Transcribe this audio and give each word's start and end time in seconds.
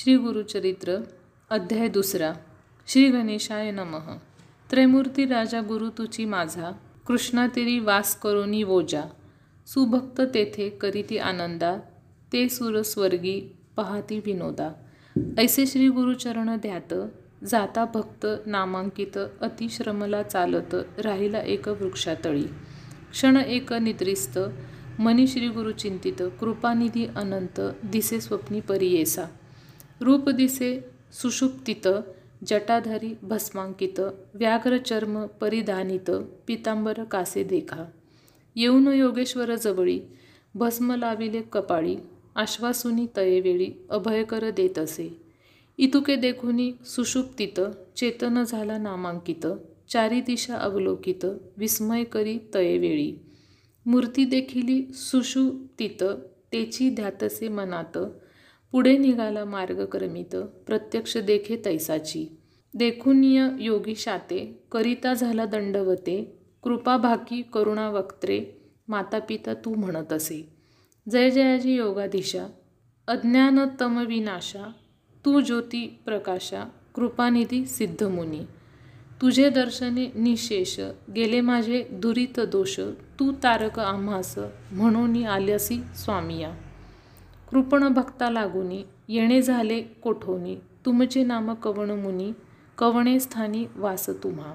श्री 0.00 0.16
गुरुचरित्र 0.16 0.98
अध्याय 1.50 1.88
दुसरा. 1.88 2.32
श्री 2.86 3.08
गणेशाय 3.08 3.70
नमः. 3.70 4.16
त्रैमूर्ती 4.70 5.24
राजा 5.24 5.60
गुरु 5.60 5.88
तुची 5.88 6.24
माझा 6.24 6.70
कृष्णातिरी 7.06 7.78
वास 7.78 8.20
करोनी 8.20 8.62
वोजा. 8.62 9.02
सुभक्त 9.66 10.20
तेथे 10.20 10.68
करीती 10.68 11.18
आनंदा 11.18 11.76
ते 12.32 12.48
सुरस्वर्गी 12.48 13.56
पहाती 13.76 14.18
विनोदा. 14.18 14.72
ऐसे 15.38 15.66
श्री 15.66 15.88
गुरुचरण 15.88 16.56
ध्यात 16.56 16.94
जाता 17.44 17.84
भक्त 17.84 18.26
नामांकित 18.46 19.18
अतिश्रमला 19.40 20.22
चालत 20.22 20.74
राहिला 20.98 21.38
एक 21.38 21.68
वृक्षातळी. 21.68 22.44
क्षण 23.10 23.36
एक 23.36 23.72
निद्रिस्त 23.72 24.38
मनी 24.98 25.26
श्री 25.26 25.48
गुरु 25.48 25.72
चिंतित 25.72 26.22
कृपानिधी 26.22 27.06
अनंत 27.06 27.60
दिसे 27.84 28.20
स्वप्नी 28.20 28.60
परियेसा 28.60 29.24
रूप 30.00 30.28
दिसे 30.28 30.80
सुषुप्तित 31.12 31.88
जटाधारी 32.46 33.14
भस्मांकित 33.22 34.00
व्याघ्र 34.34 34.76
चर्म 34.78 35.26
परिधानित 35.40 36.10
पितांबर 36.46 37.04
कासे 37.04 37.42
देखा। 37.44 37.84
येऊन 38.56 38.86
योगेश्वर 38.88 39.54
जवळी 39.54 40.00
भस्म 40.54 40.94
लाविले 40.94 41.40
कपाळी 41.42 41.96
आश्वासुनी 42.36 43.06
तयेवेळी 43.16 43.70
अभयकर 43.90 44.50
देत 44.50 44.78
असे। 44.78 45.08
इतुके 45.78 46.16
देखुनी 46.16 46.72
सुषुप्तित 46.86 47.60
चेतन 47.96 48.42
झाला 48.42 48.78
नामांकित 48.78 49.46
चारी 49.88 50.20
दिशा 50.20 50.56
अवलोकित 50.56 51.24
विस्मय 51.56 52.04
करी 52.04 52.38
तयेवेळी। 52.54 53.12
मूर्ती 53.86 54.24
देखिली 54.24 54.82
सुषुप्तित 54.94 56.02
तेची 56.52 56.90
ध्यातसे 56.90 57.48
मनात 57.48 57.98
पुढे 58.72 58.96
निघाला 58.98 59.44
मार्ग 59.44 59.84
क्रमित 59.84 60.36
प्रत्यक्ष 60.36 61.16
देखे 61.16 61.62
तैसाची. 61.64 62.38
देखुनिय 62.74 63.48
योगी 63.60 63.94
शाते 63.94 64.38
करिता 64.72 65.14
झाला 65.14 65.44
दंडवते 65.44 66.38
कृपा 66.62 66.96
भाकी 66.96 67.42
करुणा 67.42 67.88
वक्त्रे 67.90 68.40
माता 68.88 69.18
पिता 69.18 69.54
तू 69.54 69.74
म्हणत 69.74 70.12
असे. 70.12 70.48
जय 71.10 71.30
जयाजी 71.30 71.74
योगाधीशा 71.74 72.46
अज्ञानतम 73.08 73.98
विनाशा 74.06 74.72
तू 75.24 75.40
ज्योती 75.40 75.86
प्रकाशा 76.04 76.64
कृपानिधी 76.94 77.64
सिद्धमुनी. 77.66 78.40
तुझे 79.22 79.50
दर्शने 79.50 80.12
निशेष 80.14 80.78
गेले 81.16 81.40
माझे 81.40 81.82
दुरित 81.92 82.40
दोष 82.40 82.80
तू 83.18 83.32
तारक 83.32 83.78
आम्हास 83.78 84.38
म्हणून 84.72 85.24
आल्यासी 85.24 85.78
स्वामिया. 85.96 86.54
कृपण 87.50 87.88
भक्ता 87.88 88.30
लागुनी 88.30 88.82
येणे 89.08 89.42
झाले 89.42 89.82
कोठोनी 89.82 90.56
तुमचे 90.56 91.24
नाम 91.24 91.54
कवण 91.54 91.90
मुनी 91.90 92.32
कवणे 92.78 93.20
स्थानी 93.20 93.66
वास 93.76 94.10
तुम्हा. 94.10 94.54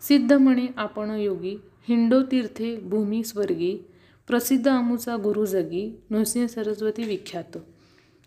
सिद्ध 0.00 0.32
म्हणे 0.32 0.66
आपण 0.76 1.10
योगी 1.10 1.56
हिंडो 1.88 2.22
तीर्थे 2.22 2.76
भूमी 2.76 3.24
स्वर्गी 3.24 3.84
प्रसिद्ध 4.26 4.68
आमूचा 4.68 5.16
गुरु 5.16 5.44
जगी 5.44 6.00
नृसिंह 6.10 6.46
सरस्वती 6.46 7.02
विख्यात. 7.04 7.58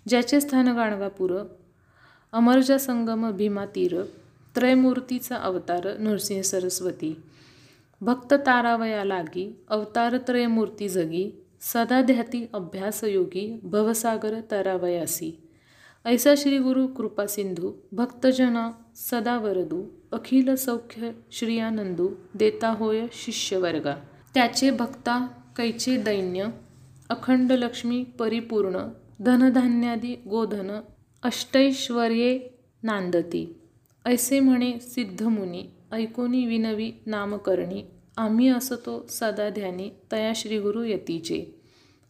ज्याचे 0.07 0.41
स्थान 0.41 0.67
गाणगापूर 0.67 1.39
अमरजा 2.31 2.77
संगम 2.77 3.31
भीमा 3.31 3.65
तीर 3.65 4.03
त्रयमूर्तीचा 4.55 5.35
अवतार 5.35 5.97
नृसिंह 5.99 6.41
सरस्वती. 6.41 7.21
भक्त 8.01 8.33
तारावया 8.33 9.03
लागी 9.03 9.59
अवतार 9.69 10.17
त्रयमूर्ती 10.17 10.89
जगी 10.89 11.40
सदा 11.61 12.01
ध्याती 12.01 12.39
अभ्यासयोगी 12.53 13.61
भवसागर 13.63 14.39
तरावयासी। 14.51 15.31
ऐसा 16.05 16.35
श्री 16.35 16.57
गुरु 16.57 16.87
कृपा 16.87 17.25
सिंधू 17.25 17.71
भक्तजना 17.93 18.63
सदा 18.95 19.37
वरदू 19.37 19.81
अखिल 20.13 20.55
सौख्य 20.55 21.13
श्रियानंदू 21.31 22.07
देता 22.35 22.69
होय 22.69 23.07
शिष्यवर्गा। 23.13 23.93
त्याचे 24.33 24.71
भक्ता 24.71 25.19
कैचे 25.57 25.97
दैन्य 25.97 26.49
अखंड 27.09 27.51
लक्ष्मी 27.51 28.03
परिपूर्ण 28.19 28.81
धनधान्यादी 29.21 30.15
गोधन 30.27 30.81
अष्टैश्वर्ये 31.23 32.31
नांदती। 32.83 33.45
ऐसे 34.05 34.39
म्हणे 34.39 34.79
सिद्धमुनी 34.81 35.63
ऐकोनी 35.91 36.45
विनवी 36.45 36.91
नामकरणी 37.05 37.83
आम्ही 38.21 38.47
असतो 38.47 39.05
सदा 39.09 39.49
ध्यानी 39.49 39.89
तया 40.11 40.31
श्रीगुरु 40.35 40.83
यतीचे. 40.83 41.61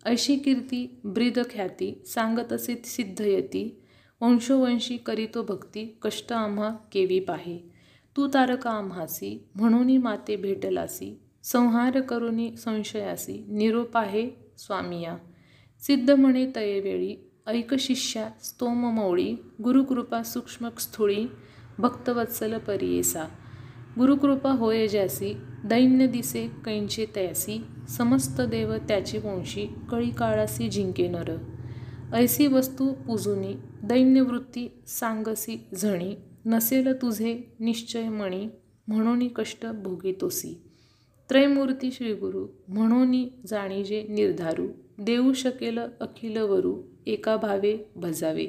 ऐशी 0.05 0.35
कीर्ती 0.35 0.99
ब्रीद 1.05 1.39
ख्याती 1.49 2.01
सांगत 2.05 2.53
असे 2.53 2.81
सिद्धयती 2.85 3.81
वंशोवंशी 4.21 4.97
करीतो 4.97 5.43
भक्ती 5.43 5.97
कष्ट 6.01 6.33
आम्हा 6.33 6.69
केवी 6.91 7.19
पाहे. 7.19 7.57
तू 8.17 8.27
तारका 8.27 8.69
आम्हासी 8.69 9.47
म्हणून 9.55 9.97
माते 9.97 10.35
भेटलासी. 10.35 11.19
संहार 11.43 12.01
करुनी 12.01 12.57
संशयासी 12.57 13.45
निरोप 13.47 13.97
आहे 13.97 14.29
स्वामिया. 14.57 15.17
सिद्ध 15.79 16.11
म्हणे 16.11 16.51
तयेवेळी 16.55 17.15
ऐक 17.47 17.75
शिष्या 17.75 18.29
स्तोम 18.43 18.95
मौळी. 18.95 19.35
गुरुकृपा 19.63 20.23
सूक्ष्म 20.23 20.69
स्थूळी 20.69 21.25
भक्तवत्सल 21.77 22.57
परियेसा. 22.57 23.23
गुरुकृपा 23.99 24.51
होय 24.51 24.87
ज्यासी 24.87 25.33
दैन्य 25.65 26.07
दिसे 26.07 26.47
कैंचे 26.65 27.05
तयासी 27.15 27.61
समस्त 27.89 28.41
देव 28.41 28.75
त्याची 28.77 29.17
वंशी 29.17 29.65
कळी 29.91 30.09
काळासी 30.09 30.69
जिंके 30.69 31.07
नर. 31.07 31.35
ऐसी 32.13 32.47
वस्तू 32.47 32.91
पूजुनी 32.91 33.53
दैन्यवृत्ती 33.83 34.67
सांगसी 34.87 35.67
झणी 35.81 36.15
नसेल 36.45 36.93
तुझे 37.01 37.53
निश्चय 37.59 38.09
मणी 38.09 38.47
म्हणून 38.87 39.27
कष्ट 39.27 39.65
भोगितोसी 39.65 40.61
त्रयमूर्ती 41.29 41.91
श्रीगुरु 41.91 42.45
म्हणून 42.67 43.23
जाणीजे 43.47 44.03
निर्धारू 44.09 44.67
देऊ 44.97 45.33
शकेल 45.33 45.79
अखिल 46.01 46.37
वरू 46.37 46.81
एका 47.05 47.35
भावे 47.35 47.91
भजावे. 47.95 48.47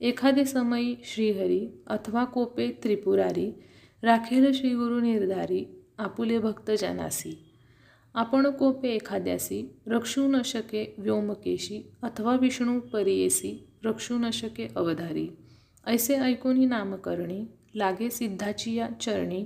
एखादे 0.00 0.44
समयी 0.44 0.94
श्रीहरी 1.04 1.66
अथवा 1.86 2.24
कोपे 2.24 2.68
त्रिपुरारी 2.84 3.52
राखेल 4.02 4.52
श्रीगुरु 4.52 5.00
निर्धारी 5.00 5.66
आपुले 5.98 6.38
भक्त 6.38 6.70
जनासी. 6.70 7.38
आपण 8.14 8.50
कोपे 8.50 8.88
एखाद्यासी 8.88 9.76
रक्षू 9.86 10.26
न 10.26 10.42
शके 10.42 10.94
व्योमकेशी 10.98 11.92
अथवा 12.02 12.36
विष्णू 12.36 12.80
परियेसी 12.80 13.68
रक्षू 13.84 14.18
न 14.18 14.30
शके 14.30 14.68
अवधारी. 14.76 15.28
ऐसे 15.86 16.14
ऐकून 16.14 16.68
नामकरणी 16.68 17.44
लागे 17.74 18.10
सिद्धाची 18.10 18.74
या 18.74 18.88
चरणी 19.00 19.44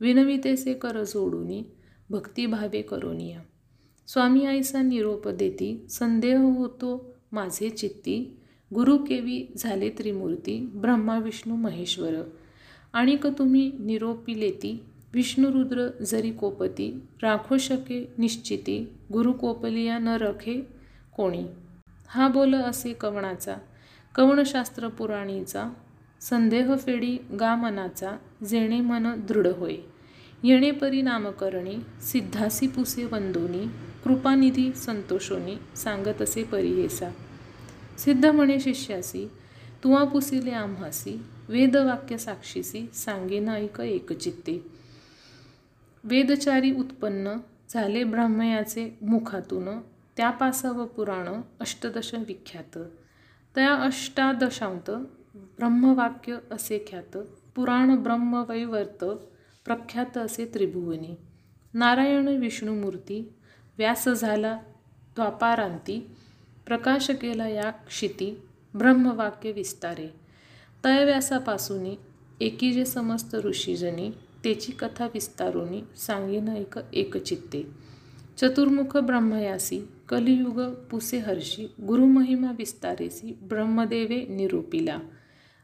विनवितेसे 0.00 0.74
कर 0.74 1.02
जोडूनी 1.02 1.64
भक्तिभावे 2.10 2.82
करोनिया. 2.82 3.40
स्वामी 4.06 4.46
आईसा 4.46 4.82
निरोप 4.82 5.28
देती 5.28 5.86
संदेह 5.88 6.38
होतो 6.38 7.14
माझे 7.32 7.70
चित्ती 7.70 8.40
गुरु 8.74 8.98
केवी 8.98 9.52
झाले 9.56 9.90
त्रिमूर्ती 9.90 10.60
ब्रह्मा 10.74 11.18
विष्णू 11.18 11.56
महेश्वर. 11.56 12.12
आणिक 12.96 13.26
तुम्ही 13.26 13.70
निरोपी 13.78 14.40
लेती 14.40 14.84
विष्णुरुद्र 15.14 15.88
जरी 16.06 16.30
कोपती 16.30 16.90
राखो 17.22 17.56
शके 17.58 17.98
निश्चिती 18.18 18.78
गुरु 19.12 19.32
कोपलिया 19.32 19.98
न 19.98 20.08
रखे 20.08 20.54
कोणी. 21.16 21.44
हा 22.08 22.28
बोल 22.28 22.54
असे 22.54 22.92
कवणाचा 22.92 23.56
कवणशास्त्र 24.14 24.88
पुराणीचा 24.88 25.68
संदेह 26.20 26.74
फेडी 26.76 27.16
गा 27.40 27.54
मनाचा 27.56 28.16
जेणे 28.48 28.80
मन 28.80 29.06
दृढ 29.28 29.46
होय. 29.46 29.76
येणे 30.42 30.70
परिणामकरणी 30.70 31.76
सिद्धासी 32.02 32.66
पुसे 32.66 33.04
वंदोनी 33.04 33.66
कृपानिधी 34.04 34.72
संतोषोनी 34.72 35.56
सांगत 35.76 36.22
असे 36.22 36.42
परियेसा 36.42 37.10
सिद्ध 37.98 38.26
म्हणे 38.26 38.60
शिष्यासी 38.60 39.26
तुवा 39.84 40.04
पुसिले 40.04 40.50
आम्हासी 40.50 41.20
वेदवाक्य 41.48 42.18
साक्षीसी 42.18 42.90
सांगे 42.94 43.38
नाईक 43.38 43.80
एकचित्ते. 43.80 44.66
वेदचारी 46.04 46.72
उत्पन्न 46.72 47.36
झाले 47.70 48.04
ब्राह्मयाचे 48.04 48.98
मुखातून 49.02 49.80
त्यापासाव 50.16 50.86
पुराण 50.86 51.40
अष्टदश 51.60 52.14
विख्यात. 52.14 52.78
त्या 53.54 53.74
अष्टादशांत 53.74 54.90
ब्रह्मवाक्य 55.34 56.36
असे 56.50 56.84
ख्यात 56.88 57.16
पुराण 57.54 57.96
ब्रह्मवैवर्त 57.96 59.04
प्रख्यात 59.64 60.18
असे 60.18 60.50
त्रिभुवनी. 60.54 61.16
नारायण 61.74 62.28
विष्णुमूर्ती 62.28 63.32
व्यास 63.78 64.08
झाला 64.08 64.58
द्वापारांती 65.14 66.10
प्रकाश 66.66 67.10
केला 67.10 67.48
या 67.48 67.70
क्षिती 67.70 68.42
ब्रह्मवाक्य 68.74 69.52
विस्तारे. 69.52 70.25
तयव्यासापासून 70.86 71.94
एकी 72.40 72.72
जे 72.72 72.84
समस्त 72.84 73.34
ऋषीजनी 73.34 74.10
तेची 74.44 74.72
कथा 74.72 75.06
विस्तारुनी 75.06 75.82
सांगेन 75.96 76.48
एक 76.48 76.74
एकचित्ते 76.92 77.86
चतुर्मुख 78.40 78.96
ब्रह्मयासी 78.96 79.80
कलियुग 80.08 80.60
पुसे 80.90 81.18
हर्षी 81.18 81.72
गुरुमहिमा 81.86 82.52
विस्तारेसी 82.58 83.38
ब्रह्मदेवे 83.42 84.26
निरूपिला. 84.28 84.98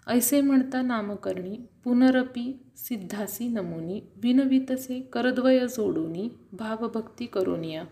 ऐसे 0.06 0.40
म्हणता 0.40 0.82
नामकरणी 0.82 1.56
पुनरपी 1.84 2.58
सिद्धासी 2.76 3.48
नमुनी 3.48 4.00
विनवितसे 4.16 5.00
करद्वय 5.12 5.66
जोडूनी 5.66 6.28
भावभक्ती 6.52 7.26
करोनिया. 7.26 7.84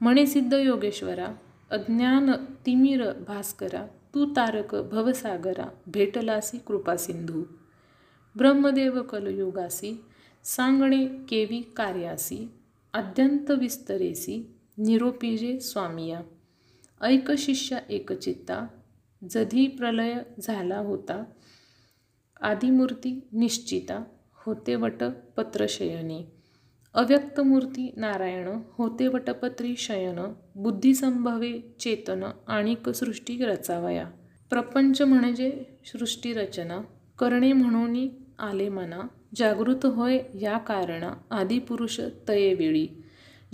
म्हणे 0.00 0.26
सिद्ध 0.26 0.54
योगेश्वरा 0.54 1.26
अज्ञान 1.70 2.30
तिमिर 2.66 3.12
भास्करा 3.12 3.86
तू 4.14 4.24
तारक 4.24 4.74
भवसागरा 4.74 5.68
भेटलासी 5.86 6.58
कृपासिंधू. 6.58 7.42
ब्रह्मदेव 8.36 9.02
कलयुगासी 9.02 10.04
सांगणे 10.44 11.06
केवी 11.06 11.60
कार्यासी 11.76 12.50
अद्यंत 12.92 13.50
विस्तरेसी 13.50 14.54
निरोपीजे 14.78 15.60
स्वामिया. 15.60 16.20
ऐक 17.00 17.32
शिष्य 17.32 17.78
एकचित्ता 17.90 18.66
जधी 19.30 19.66
प्रलय 19.66 20.14
झाला 20.42 20.78
होता 20.78 21.24
आदिमूर्ती 22.40 23.28
निश्चिता 23.32 24.04
होते 24.34 24.74
वट 24.74 25.04
पत्रशयनी. 25.36 26.24
अव्यक्त 26.94 27.40
मूर्ती 27.40 27.92
नारायण 27.96 28.48
होते 28.78 29.06
वटपत्री 29.08 29.74
शयन 29.78 30.18
बुद्धिसंभवे 30.56 31.52
चेतन 31.80 32.22
आणिक 32.48 32.88
सृष्टी 32.88 33.36
रचावया. 33.44 34.04
प्रपंच 34.50 35.00
म्हणजे 35.02 35.50
सृष्टी 35.86 36.32
रचना 36.32 36.80
करणे 37.18 37.52
म्हणून 37.52 37.96
आले 38.38 38.68
मना 38.68 39.00
जागृत 39.36 39.86
होय 39.86 40.18
या 40.40 40.58
कारणा 40.58 41.12
आदिपुरुष 41.30 42.00
तयेवेळी 42.28 42.86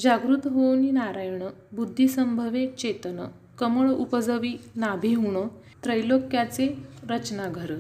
जागृत 0.01 0.47
होऊन 0.47 0.95
नारायण 0.95 1.43
बुद्धिसंभवे 1.73 2.67
चेतन 2.67 3.25
कमळ 3.59 3.91
उपजवी 3.91 4.57
नाभिहुण 4.77 5.47
त्रैलोक्याचे 5.85 6.69
रचनाघर. 7.11 7.75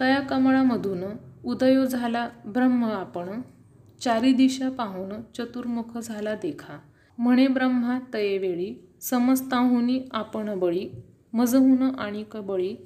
तया 0.00 0.20
कमळामधून 0.20 1.04
उदयो 1.44 1.84
झाला 1.84 2.28
ब्रह्म 2.46 2.84
आपण 2.84 3.40
चारी 4.04 4.32
दिशा 4.32 4.70
पाहून 4.70 5.10
चतुर्मुख 5.36 5.98
झाला 5.98 6.34
देखा. 6.34 6.78
म्हणे 7.18 7.48
ब्रह्मा 7.48 7.98
तयेवेळी 8.14 8.74
समस्ताहुनी 9.00 10.00
आपण 10.12 10.58
बळी. 10.58 10.88
मजहून 11.32 11.82
आणि 11.82 12.24
बळी 12.34 12.76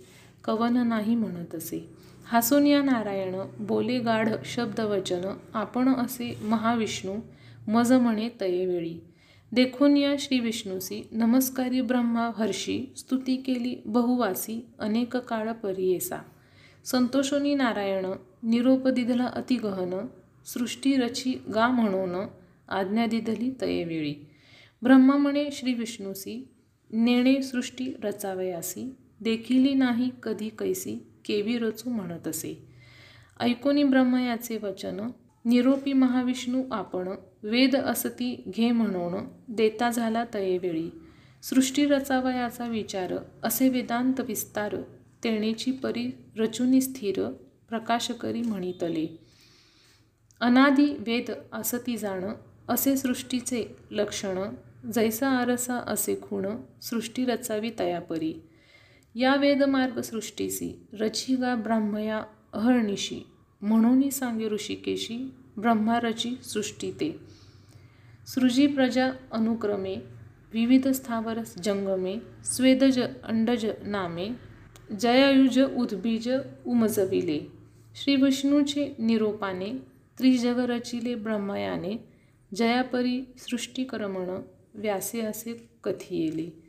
कवन 0.45 0.89
नाही 0.89 1.15
म्हणत 1.15 1.55
असे. 1.55 1.89
हसून 2.25 2.67
या 2.67 2.83
नारायण 2.83 3.35
बोले 3.61 3.99
गाढ 3.99 4.29
शब्दवचन. 4.45 5.37
आपण 5.55 5.89
असे 5.89 6.39
महाविष्णू. 6.43 7.15
मज 7.69 7.93
म्हणे 7.93 8.29
तयेवेळी 8.41 9.01
देखून 9.53 9.97
या 9.97 10.15
श्री 10.19 10.41
विष्णूसी. 10.41 11.09
नमस्कारी 11.13 11.81
ब्रह्मा 11.81 12.31
हर्षी. 12.37 12.93
स्तुती 12.97 13.37
केली 13.37 13.83
बहुवासी. 13.87 14.67
अनेक 14.79 15.17
काळ 15.17 15.53
परियेसा. 15.53 16.19
संतोषोनी 16.85 17.55
नारायण 17.55 18.07
निरोप 18.43 18.89
दिधला 18.89 19.25
अतिगहन. 19.25 20.07
सृष्टी 20.47 20.97
रची 20.97 21.33
गा 21.55 21.69
म्हणून 21.69 22.15
आज्ञा 22.69 23.07
दिधली 23.07 23.51
तयेवेळी. 23.61 24.15
ब्रह्मा 24.83 25.17
म्हणे 25.17 25.49
श्री 25.53 25.75
विष्णूसी 25.75 26.49
नेणे 26.91 27.43
सृष्टी 27.43 27.93
रचावयासी 28.03 28.95
देखिली 29.21 29.75
नाही 29.75 30.11
कधी 30.23 30.49
कैसी 30.49 30.97
केवी 31.25 31.59
रचू 31.59 31.91
म्हणत 31.91 32.27
असे 32.29 32.67
ऐकोनी 33.41 33.85
ब्रह्म 33.85 34.17
याचे 34.17 34.59
वचन 34.63 35.01
निरोपी 35.45 35.93
महाविष्णू 35.93 36.63
आपण 36.73 37.09
वेद 37.43 37.77
असती 37.77 38.35
घे 38.57 38.71
म्हणून 38.71 39.15
देता 39.49 39.91
झाला 39.91 40.25
तयेवेळी. 40.35 40.89
सृष्टी 41.43 41.87
रचावयाचा 41.87 42.67
विचार 42.67 43.13
असे 43.43 43.69
वेदांत 43.69 44.21
विस्तार 44.21 44.77
तेणेची 45.25 45.71
परी 45.73 46.11
रचुनी 46.37 46.81
स्थिर 46.81 47.31
प्रकाश 47.69 48.11
करी 48.11 48.43
म्हणितले. 48.43 49.26
अनादी 50.41 50.87
वेद 50.99 51.31
असती 51.53 51.97
जाणं 51.97 52.35
असे 52.69 52.97
सृष्टीचे 52.97 53.77
लक्षणं 53.91 54.53
जैसा 54.93 55.29
आरसा 55.29 55.75
असे 55.75 56.17
खूण 56.23 56.47
सृष्टी 56.83 57.25
रचावी 57.25 57.71
तयापरी. 57.79 58.35
या 59.15 59.35
वेदमार्ग 59.35 60.01
सृष्टीसी 60.01 60.71
रचिगा 61.01 61.55
ब्राह्मया 61.55 62.21
अहर्निशी 62.53 63.21
म्हणून 63.63 64.09
सांगे 64.11 64.49
ऋषिकेशी 64.49 65.17
ब्रह्मारची 65.57 66.31
सृष्टी 66.45 66.91
ते 66.91 67.11
सृजी 68.27 68.67
प्रजा 68.67 69.11
अनुक्रमे 69.33 69.97
विविध 70.53 70.89
स्थावर 70.89 71.39
जंगमे 71.65 72.17
स्वेदज 72.45 73.01
अंडज 73.25 73.67
नामे 73.83 74.29
जयायुज 75.01 75.61
उद्बीज 75.77 76.29
उमजविले. 76.67 77.41
श्री 77.95 78.17
विष्णूचे 78.17 78.95
निरोपाने 78.99 79.96
त्रिजग 80.19 80.59
रचिले 80.59 81.15
ब्रह्मयाने 81.15 82.09
जयापरी 82.55 83.23
सृष्टिकर्मण 83.39 84.41
व्यासे 84.75 85.21
असे 85.21 85.71
कथियेले 85.85 86.63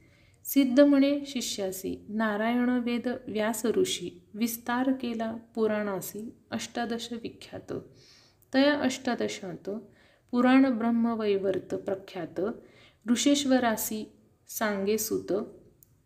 सिद्ध 0.46 0.80
म्हणे 0.80 1.20
शिष्यासी 1.26 2.06
नारायण 2.10 2.70
वेद 2.70 3.08
व्यास 3.28 3.66
ऋषी 3.66 4.22
विस्तार 4.34 4.92
केला 4.92 5.36
पुराणासी 5.56 6.34
अष्टादश 6.52 7.10
विख्यात. 7.12 7.74
तया 8.54 8.74
अष्टादशात 8.74 9.70
पुराण 10.32 10.78
ब्रह्मवैवर्त 10.78 11.76
प्रख्यात 11.76 12.42
ऋषेश्वरासी 13.12 14.12
सांगे 14.48 14.98
सुत 14.98 15.34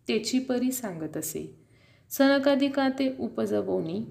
तेची 0.08 0.40
परी 0.40 0.72
सांगत 0.72 1.18
असे. 1.18 1.60
सनकादिकाते 2.10 3.16
उपजवोनी 3.20 4.06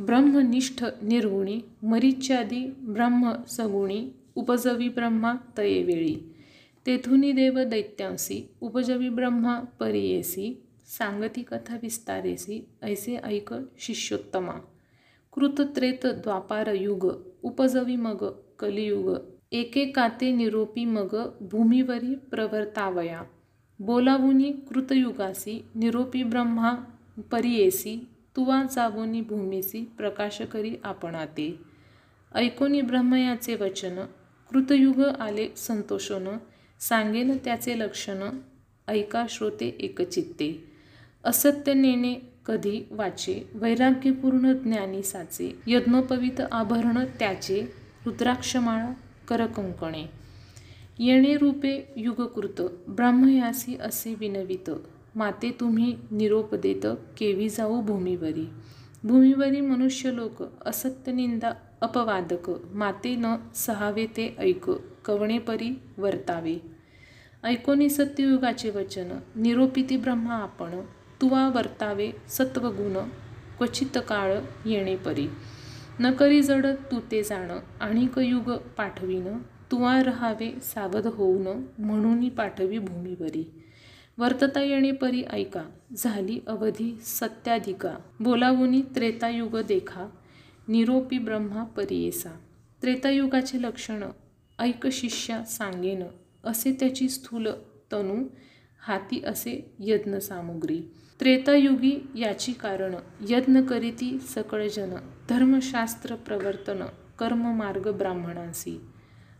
ब्रह्मनिष्ठ 0.00 0.84
निर्गुणी 1.02 1.60
मरीच्यादी 1.82 2.66
ब्रह्म 2.80 3.32
सगुणी 3.48 4.10
उपजवी 4.34 4.88
ब्रह्मा 4.88 5.34
तयेवेळी. 5.58 6.16
तेथुनी 6.86 7.32
देव 7.32 7.64
दैत्यांसी 7.64 8.50
उपजवी 8.60 9.08
ब्रह्मा 9.08 9.60
परियेसी 9.80 10.62
सांगती 10.86 11.42
कथा 11.42 11.76
विस्तारेसी 11.82 12.66
ऐसे 12.82 13.16
ऐक 13.16 13.54
शिष्योत्तमा. 13.78 14.52
कृतत्रेत 15.32 16.06
द्वापार 16.06 16.74
युग 16.74 17.06
उपजवी 17.42 17.96
मग 17.96 18.24
कलियुग. 18.58 19.16
एके 19.52 19.84
काते 19.84 20.32
निरोपी 20.32 20.84
मग 20.84 21.16
भूमीवरी 21.40 22.14
प्रवर्तावया. 22.14 23.22
बोलावुनी 23.80 24.52
कृतयुगासी 24.52 25.64
निरोपी 25.76 26.22
ब्रह्मा 26.22 26.74
परियेसी 27.32 28.08
तुवा 28.38 28.62
जागोनी 28.62 29.20
भूमीसी 29.20 29.84
प्रकाश 29.96 30.42
करी 30.42 30.76
आपणाते. 30.84 31.58
ऐकोनी 32.34 32.80
ब्रह्मयाचे 32.80 33.54
वचन 33.54 33.96
कृतयुग 34.50 35.00
आले 35.00 35.48
संतोषन 35.56 36.38
सांगेन 36.80 37.36
त्याचे 37.44 37.78
लक्षण 37.78 38.22
ऐका 38.88 39.26
श्रोते 39.28 39.76
एकचित्ते. 39.80 40.64
असत्य 41.24 41.74
नेणे 41.74 42.14
कधी 42.46 42.82
वाचे 42.90 43.50
वैराग्यपूर्ण 43.54 44.52
ज्ञानी 44.52 45.02
साचे 45.02 45.58
यज्ञोपवित 45.66 46.40
आभरण 46.52 47.04
त्याचे 47.18 47.72
रुद्राक्षमाळा 48.06 48.92
करकंकणे. 49.28 50.06
येणे 50.98 51.36
रूपे 51.36 51.92
युगकृत 51.96 52.62
ब्राह्मयासी 52.88 53.76
असे 53.76 54.14
विनवित. 54.14 54.70
माते 55.16 55.50
तुम्ही 55.50 55.94
निरोप 56.12 56.54
देत 56.54 56.86
केवी 57.18 57.48
जाऊ 57.48 57.80
भूमीवरी. 57.82 58.48
भूमीवरी 59.04 59.60
मनुष्य 59.60 60.10
लोक 60.12 60.42
असत्य 60.66 61.12
निंदा 61.12 61.52
अपवादक. 61.82 62.50
माते 62.74 63.14
न 63.16 63.34
सहावे 63.54 64.06
ते 64.06 64.34
ऐक 64.38 64.70
कवणेपरी 65.04 65.70
वर्तावे. 65.98 66.58
ऐकोनी 67.44 67.88
सत्ययुगाचे 67.90 68.70
वचन 68.70 69.18
निरोपिती 69.36 69.96
ब्रह्मा 69.96 70.34
आपण 70.34 70.80
तुवा 71.20 71.48
वर्तावे 71.48 72.10
सत्वगुण 72.28 72.96
क्वचित 73.58 73.98
काळ 74.08 74.34
येणेपरी 74.66 75.28
न 76.00 76.10
करी 76.10 76.42
जड 76.42 76.66
तू 76.90 77.00
ते 77.10 77.22
जाण 77.22 77.50
आणिक 77.80 78.18
युग 78.18 78.50
पाठवीन 78.76 79.38
तुवा 79.70 80.02
रहावे 80.02 80.50
सावध 80.62 81.06
होऊन 81.06 81.46
म्हणून 81.78 82.28
पाठवी 82.28 82.78
भूमीवरी. 82.78 83.57
वर्तता 84.18 84.62
येणे 84.62 84.90
परी 84.90 85.22
ऐका 85.30 85.62
झाली 85.96 86.40
अवधी 86.46 86.98
सत्याधिका. 87.02 87.94
बोलावुनी 88.20 88.82
त्रेतायुग 88.94 89.56
देखा 89.58 90.06
निरोपी 90.68 91.18
ब्रह्मा 91.18 91.64
परियेसा. 91.64 92.30
त्रेतायुगाचे 92.82 93.62
लक्षणं 93.62 94.10
ऐक 94.58 94.86
शिष्या 94.86 95.44
सांगेन 95.44 96.02
असे 96.44 96.72
त्याची 96.72 97.08
स्थूल 97.08 97.48
तनू 97.92 98.26
हाती 98.86 99.24
असे 99.24 99.74
यज्ञ 99.78 100.16
सामुग्री. 100.16 100.82
त्रेतायुगी 101.20 102.06
याची 102.16 102.52
कारण 102.52 102.94
यज्ञ 103.28 103.60
करीती 103.60 104.18
सकळजन 104.18 104.94
धर्मशास्त्र 105.28 106.14
प्रवर्तन 106.14 106.82
कर्ममार्ग 107.18 107.90
ब्राह्मणांसी. 107.90 108.80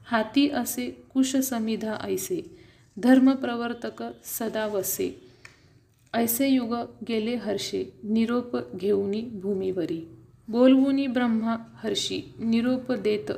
हाती 0.06 0.49
असे 0.49 0.90
कुश 1.14 1.37
समिधा 1.37 1.97
ऐसे 2.02 2.58
धर्मप्रवर्तक 2.99 4.02
सदा 4.25 4.67
वसे. 4.67 5.21
ऐसे 6.14 6.49
युग 6.49 6.75
गेले 7.09 7.37
हर्षे 7.37 7.85
निरोप 8.05 8.76
घेऊनी 8.76 9.23
भूमीवरी. 9.23 10.09
बोलवुनी 10.49 11.07
ब्रह्मा 11.07 11.57
हर्षी 11.75 12.35
निरोप 12.38 12.93
देत 12.93 13.33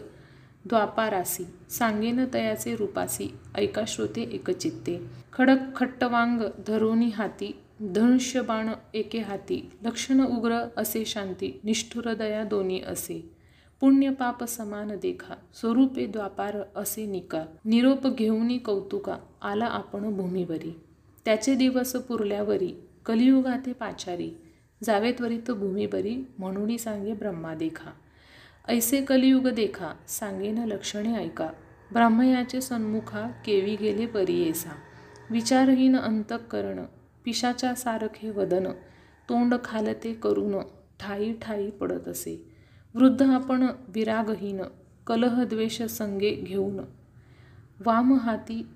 द्वापारासी. 0.66 1.44
सांगेन 1.70 2.24
तयाचे 2.34 2.76
रूपासी 2.76 3.34
ऐका 3.54 3.82
श्रोते 3.86 4.22
एकचित्ते. 4.22 5.00
खडक 5.32 5.76
खट्टवांग 5.76 6.40
धरोनी 6.66 7.08
हाती 7.08 7.54
धनुष्य 7.82 8.40
बाण 8.40 8.68
एके 8.94 9.18
हाती. 9.18 9.70
लक्षण 9.84 10.20
उग्र 10.20 10.68
असे 10.76 11.04
शांती 11.04 11.60
निष्ठुर 11.64 12.14
दया 12.14 12.44
दोन्ही 12.44 12.80
असे. 12.80 13.30
पुण्य 13.80 14.10
पाप 14.10 14.44
समान 14.44 14.96
देखा 15.02 15.34
स्वरूपे 15.54 16.06
द्वापार 16.06 16.56
असे 16.76 17.06
निका. 17.06 17.44
निरोप 17.64 18.06
घेऊनी 18.06 18.58
कौतुका 18.58 19.16
आला 19.42 19.64
आपण 19.64 20.16
भूमीवरी. 20.16 20.80
त्याचे 21.24 21.54
दिवस 21.54 21.92
पुरल्यावरी 21.92 22.72
कलियुगाते 23.06 23.72
पाचारी. 23.72 24.30
जावे 24.84 25.12
त्वरित 25.12 25.50
भूमीवरी 25.50 26.28
म्हणून 26.38 26.76
सांगे 26.76 27.12
ब्रह्मा 27.12 27.54
देखा. 27.54 27.90
ऐसे 28.68 29.04
कलियुग 29.04 29.48
देखा 29.48 29.92
सांगेन 30.08 30.58
लक्षणे 30.58 31.14
ऐका. 31.14 31.50
ब्राह्मयाचे 31.92 32.60
सन्मुखा 32.60 33.28
केवी 33.46 33.76
गेले 33.76 34.06
परियेसा 34.06 34.74
विचारहीन 35.30 35.96
अंतःकरण 35.96 36.84
पिशाच्या 37.24 37.74
सारखे 37.74 38.30
वदन. 38.30 38.66
तोंड 39.28 39.54
खालते 39.64 40.14
करून 40.14 40.60
ठाई 41.00 41.32
ठाई 41.32 41.70
पडत 41.70 42.08
असे. 42.08 42.50
वृद्ध 42.94 43.22
आपण 43.22 43.66
विरागहीन 43.88 44.60
कलह 45.06 45.44
द्वेष 45.44 45.82
संगे 45.82 46.30
घेऊन. 46.30 46.80
वाम 47.84 48.14
हाती 48.14 48.66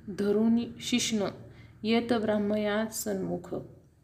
शिष्ण 0.80 1.24
येत 1.82 2.12
ब्राह्मया 2.12 2.86
सन्मुख. 2.86 3.54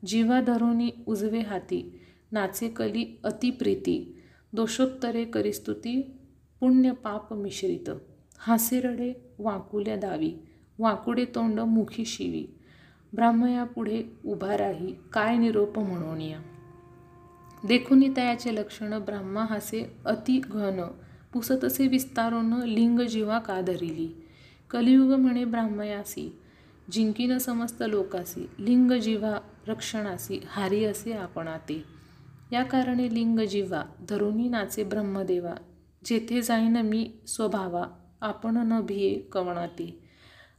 जीवा 0.07 0.41
धरुणी 0.41 0.91
उजवे 1.07 1.41
हाती 1.41 2.01
नाचे 2.33 2.69
कली 2.69 3.21
अतिप्रीती 3.25 4.23
दोषोत्तरे 4.53 5.25
करिस्तुती 5.25 6.03
पुण्य 6.61 6.91
पाप 6.91 7.33
मिश्रित. 7.33 7.91
हासेरडे 8.39 9.35
वाकुल्या 9.39 9.97
दावी 9.97 10.35
वाकुडे 10.79 11.25
तोंड 11.25 11.61
मुखी 11.61 12.05
शिवी. 12.05 12.47
ब्राह्मया 13.15 13.65
पुढे 13.65 14.03
उभा 14.25 14.57
राही 14.57 14.95
काय 15.13 15.39
निरोप 15.39 15.79
म्हणून 15.79 16.21
या? 16.21 16.41
देखुनी 17.67 18.09
तयाचे 18.17 18.55
लक्षण 18.55 18.99
ब्राह्मा 18.99 19.45
हासे 19.45 19.97
अति 20.07 20.39
घन 20.39 20.83
पुसतसे 21.33 21.87
विस्तारून 21.87 22.63
लिंग 22.63 23.01
जीवा 23.01 23.39
का 23.39 23.61
धरिली 23.61 24.20
कलियुग 24.71 25.11
म्हणे 25.11 25.45
ब्राह्मयासी 25.45 26.39
जिंकीन 26.93 27.39
समस्त 27.39 27.83
लोकासी 27.89 28.51
लिंग 28.59 28.93
जीवा 28.93 29.39
रक्षणासी 29.69 30.41
हारी 30.47 30.85
असे 30.85 31.13
आपणाते. 31.13 31.85
या 32.53 32.63
कारणे 32.63 33.15
लिंग 33.15 33.41
जीवा 33.41 33.83
धरुणी 34.09 34.49
नाचे 34.49 34.85
ब्रह्मदेवा 34.85 35.55
जेथे 36.05 36.43
जाईन 36.43 36.77
मी 36.77 37.13
स्वभावा 37.27 37.87
आपण 38.21 38.57
न 38.57 38.81
भिये 38.81 39.15
कवणाते. 39.33 39.99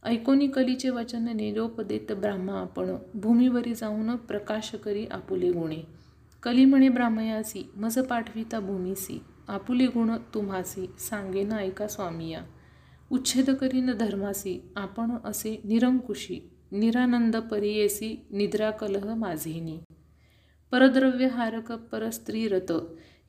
ऐकोनी 0.04 0.48
कलीचे 0.48 0.90
वचन 0.90 1.36
निरोप 1.36 1.82
देत 1.82 2.12
ब्राह्मा 2.12 2.54
आपण 2.54 2.96
भूमीवरी 3.14 3.76
जाऊन 3.76 4.16
प्रकाश 4.16 4.76
करी 4.76 5.06
आपुले 5.06 5.52
गुणे. 5.52 5.84
कली 6.44 6.66
म्हणे 6.66 6.90
ब्राह्मयासी 6.90 7.72
मज 7.76 8.00
पाठविता 8.00 8.60
भूमीसी 8.60 9.24
आपुले 9.48 9.86
गुण 9.86 10.18
तुम्हासी 10.34 10.90
सांगेन 11.00 11.52
ऐका 11.52 11.88
स्वामिया. 11.88 12.42
उच्छेद 13.12 13.50
करीन 13.50 13.92
धर्मासी 13.92 14.72
आपण 14.76 15.12
असे 15.26 15.62
निरंकुशी 15.64 16.40
निरानंद 16.72 17.38
परियेसी 17.38 18.26
निद्रा 18.32 18.72
कलह 18.72 19.16
माझेनी 19.16 19.80
परद्रव्य 20.72 21.28
हारक 21.28 21.72
परस्त्रीरत 21.72 22.72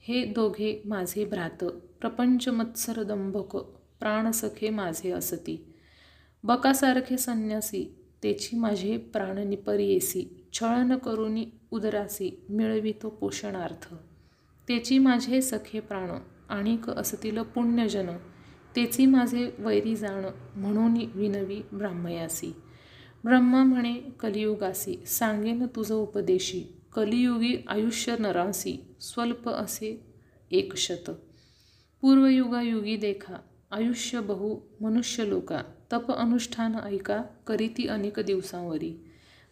हे 0.01 0.25
दोघे 0.25 0.83
माझे 0.85 1.25
भ्रात 1.25 1.65
प्रपंच 2.01 2.49
मत्सर 2.49 3.03
दंभक 3.03 3.57
प्राणसखे 4.01 4.71
माझे 4.71 5.11
असती. 5.11 5.65
बकासारखे 6.45 7.19
संन्यासी 7.19 7.85
तेची 8.23 8.57
माझे 8.57 8.97
प्राण 8.97 9.39
निपरियेसी 9.39 10.45
छळन 10.53 10.97
करुनी 10.97 11.47
उदरासी 11.71 12.45
मिळवितो 12.49 13.09
पोषणार्थ. 13.09 13.95
तेची 14.69 14.99
माझे 14.99 15.43
सखे 15.43 15.81
प्राण 15.81 16.11
आणिक 16.49 16.91
असतील 16.91 17.43
पुण्यजन 17.43 18.11
तेची 18.77 19.07
माझे 19.07 19.51
वैरी 19.59 19.97
जाण 19.97 20.25
म्हणून 20.57 20.95
विनवी 21.15 21.63
ब्राह्मयासी. 21.73 22.53
ब्रह्मा 23.25 23.63
म्हणे 23.63 23.95
कलियुगासी 23.95 24.97
सांगेन 25.07 25.67
तुझं 25.67 25.95
उपदेशी 25.95 26.65
कलियुगी 26.95 27.57
आयुष्य 27.69 28.17
नरासी 28.19 28.95
स्वल्प 29.01 29.49
असे 29.49 30.07
एकशत. 30.51 31.11
पूर्वयुगायुगी 32.01 32.97
देखा 32.97 33.35
आयुष्य 33.71 34.21
बहु 34.21 34.57
मनुष्य 34.81 35.29
लोका 35.29 35.63
तप 35.93 36.13
अनुष्ठान 36.13 36.75
ऐका 36.85 37.23
करीती 37.47 37.87
अनेक 37.87 38.21
दिवसांवरी. 38.27 39.05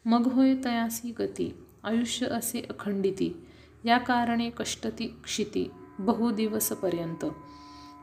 मग 0.05 0.27
होय 0.33 0.55
तयासी 0.65 1.13
गती 1.19 1.55
आयुष्य 1.85 2.27
असे 2.27 2.61
अखंडिती 2.71 3.37
या 3.85 3.99
कारणे 3.99 4.51
कष्टती 4.51 5.07
क्षिती 5.07 5.71
बहुदिवसपर्यंत 5.99 7.25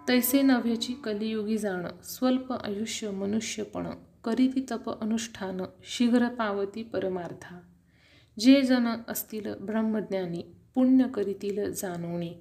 तैसे 0.08 0.42
नव्याची 0.42 0.94
कलियुगी 0.94 1.58
जाणं 1.58 1.90
स्वल्प 2.04 2.54
आयुष्य 2.54 3.12
मनुष्यपण 3.12 3.88
करीती 4.24 4.66
तप 4.72 5.02
अनुष्ठान 5.02 5.62
शीघ्र 5.84 6.28
पावती 6.28 6.84
परमार्था. 6.84 7.60
जे 8.40 8.62
जन 8.62 8.88
असतील 9.08 9.54
ब्रह्मज्ञानी 9.54 10.42
पुण्य 10.76 11.06
करीतील 11.14 11.74
जाणवणी 11.74 12.34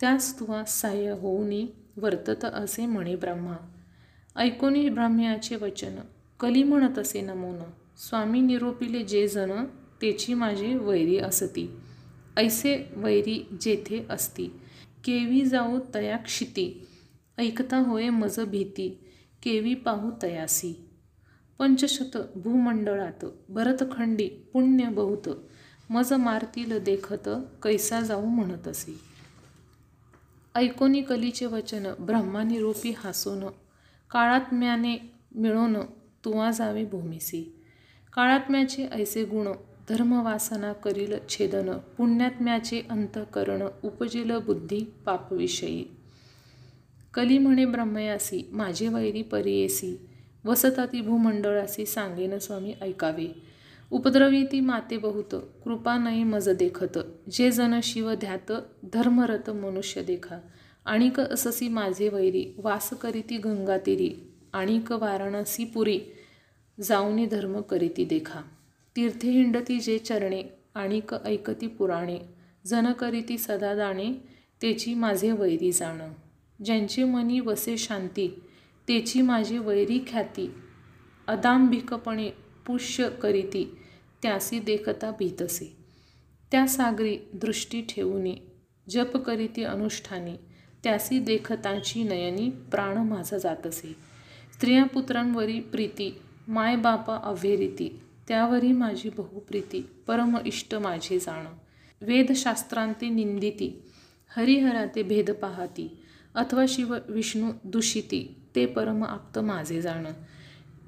त्यास 0.00 0.40
तुवा 0.40 0.64
सहाय्य 0.64 1.10
होऊनी 1.10 1.66
वर्तत 1.96 2.44
असे 2.44 2.86
म्हणे 2.86 3.16
ब्रह्मा. 3.16 3.56
ऐकोनी 4.36 4.88
ब्राह्म्याचे 4.88 5.56
वचन 5.56 5.96
कली 6.40 6.62
म्हणत 6.62 6.98
असे 6.98 7.20
नमोन 7.20 7.58
स्वामी 8.08 8.40
निरोपिले 8.40 9.02
जे 9.02 9.28
जन 9.28 9.64
तेची 10.02 10.34
माझे 10.34 10.74
वैरी 10.74 11.18
असती. 11.18 11.70
ऐसे 12.36 12.88
वैरी 12.96 13.46
जेथे 13.60 14.06
असती. 14.10 14.46
केवी 15.04 15.44
जाऊ 15.44 15.78
तया 15.94 16.16
क्षिती 16.16 16.85
ऐकता 17.38 17.78
होय 17.78 18.08
मज 18.08 18.40
भीती 18.40 18.88
केवी 19.42 19.74
पाहू 19.74 20.10
तयासी. 20.22 20.72
पंचशत 21.58 22.16
भूमंडळात 22.36 23.24
भरतखंडी 23.48 24.28
पुण्य 24.28 24.84
बहुत 24.84 25.28
मज 25.90 26.12
मारतील 26.12 26.84
देखत 26.84 27.28
कैसा 27.62 28.00
जाऊ 28.00 28.24
म्हणत 28.24 28.68
असे 28.68 28.98
ऐकोनी 30.54 31.02
कलीचे 31.02 31.46
वचन 31.46 31.86
ब्रह्मानिरूपी 32.00 32.90
हासोन 32.90 33.44
काळात्म्याने 34.10 34.96
मिळून 35.34 35.76
तुवा 36.24 36.50
जावे 36.50 36.84
भूमिसी. 36.84 37.42
काळात्म्याचे 38.12 38.86
ऐसे 38.92 39.24
गुण 39.24 39.48
धर्मवासना 39.88 40.72
करील 40.72 41.14
छेदन 41.28 41.72
पुण्यात्म्याचे 41.98 42.82
अंतकरण 42.90 43.62
उपजिल 43.84 44.36
बुद्धी 44.38 44.84
पापविषयी. 45.06 45.84
कली 47.16 47.38
म्हणे 47.38 47.64
ब्रह्मयासी 47.64 48.48
माझे 48.52 48.88
वैरी 48.88 49.22
परियेसी 49.22 50.00
वसताती 50.44 51.00
भूमंडळासी 51.00 51.86
सांगेन 51.86 52.38
स्वामी 52.38 52.74
ऐकावे. 52.80 53.42
उपद्रवी 53.90 54.44
ती 54.44 54.60
माते 54.60 54.96
बहुत 54.96 55.34
कृपा 55.64 55.98
नाही 55.98 56.24
मज 56.24 56.48
देखत. 56.48 56.98
जे 57.30 57.50
जन 57.50 57.80
शिव 57.82 58.14
ध्यात 58.14 58.52
धर्मरत 58.92 59.50
मनुष्य 59.50 60.02
देखा. 60.02 60.38
आणिक 60.84 61.20
अससी 61.20 61.68
माझे 61.68 62.08
वैरी 62.08 62.54
वास 62.58 62.90
करीती 62.90 63.38
गंगातीरी 63.38 64.14
आणिक 64.52 64.92
वाराणसी 64.92 65.64
पुरी 65.64 66.00
जाऊनी 66.82 67.26
धर्म 67.26 67.60
करीती 67.60 68.04
देखा. 68.04 68.40
तीर्थे 68.96 69.30
हिंडती 69.30 69.80
जे 69.80 69.98
चरणे 69.98 70.42
आणिक 70.74 71.14
ऐकती 71.24 71.66
पुराणे. 71.66 72.18
जन 72.66 72.92
करीती 72.92 73.38
सदा 73.38 73.74
दाणे 73.74 74.12
तेची 74.62 74.94
माझे 74.94 75.32
वैरी 75.32 75.72
जाणं. 75.72 76.08
ज्यांचे 76.64 77.04
मनी 77.04 77.40
वसे 77.40 77.78
शांती 77.78 78.28
तेची 78.88 79.22
माझी 79.22 79.58
वैरी 79.58 79.98
ख्याती 80.06 80.50
अदांबिकपणे 81.26 82.30
पुष्य 82.66 83.08
करीती 83.08 83.78
त्यासी 84.22 84.58
देखता 84.58 85.10
भीतसे. 85.10 85.76
त्या 86.50 86.66
सागरी 86.66 87.18
दृष्टी 87.34 87.82
ठेवूनी 87.82 88.36
जप 88.90 89.16
करीती 89.16 89.62
अनुष्ठानी 89.62 90.36
त्यासी 90.84 91.18
देखताची 91.18 92.02
नयनी 92.02 92.50
प्राण 92.50 92.98
माझा 92.98 93.38
जातसे. 93.38 93.96
स्त्रिया 94.54 94.84
पुत्रांवरी 94.84 95.60
प्रीती 95.60 96.18
माय 96.48 96.76
बापा 96.76 97.16
अव्हेरिती 97.16 98.00
त्यावरी 98.28 98.72
माझी 98.72 99.08
बहुप्रीती 99.08 99.80
परम 100.06 100.36
इष्ट 100.46 100.74
माझे 100.74 101.18
जाणं. 101.18 101.50
वेदशास्त्रांते 102.00 103.08
निंदिती 103.08 103.82
हरिहराते 104.36 105.02
भेद 105.02 105.30
पाहती 105.30 105.98
अथवा 106.36 106.64
शिव 106.68 106.94
विष्णू 107.08 107.50
दुषिती 107.64 108.36
ते 108.54 108.66
परम 108.66 109.04
आप्त 109.04 109.38
माझे 109.38 109.82
जाणं. 109.82 110.10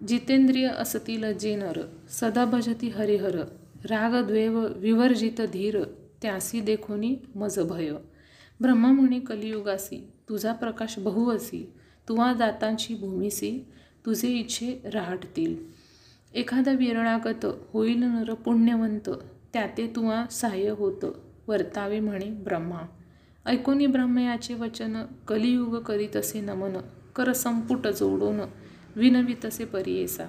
जितेंद्रिय 0.08 0.68
असतील 0.68 1.38
जे 1.38 1.56
नर 1.56 1.80
सदा 2.10 2.44
भजती 2.44 2.88
हरिहर 2.88 3.34
राग 3.84 4.26
द्वेव 4.26 4.66
विवर्जित 4.76 5.40
धीर 5.40 5.82
त्यासी 6.22 6.60
देखोनी 6.60 7.16
मज 7.34 7.58
भय. 7.58 7.90
ब्रह्मा 8.60 8.92
म्हणे 8.92 9.20
कलियुगासी 9.20 10.12
तुझा 10.28 10.52
प्रकाश 10.52 10.98
बहुवसी 10.98 11.72
तुवा 12.08 12.32
दातांची 12.32 12.94
भूमीसी 12.94 13.64
तुझे 14.06 14.28
इच्छे 14.28 14.90
राहटतील. 14.94 15.56
एखादा 16.34 16.72
विरणागत 16.72 17.46
होईल 17.72 17.98
नर 17.98 18.34
पुण्यवंत 18.34 19.10
त्याते 19.52 19.92
तुवा 19.96 20.26
सहाय्य 20.30 20.70
होतं 20.70 21.12
वर्तावे 21.48 22.00
म्हणे 22.00 22.26
ब्रह्मा. 22.26 22.80
ऐकोनी 23.48 23.86
ब्रह्मयाचे 23.86 24.54
वचन 24.54 25.04
कलियुग 25.28 25.76
करीतसे 25.76 26.40
नमन 26.40 26.76
कर 27.16 27.32
संपुट 27.32 27.86
जोडून 27.86 28.40
विनवितसे 28.96 29.64
परियेसा. 29.64 30.24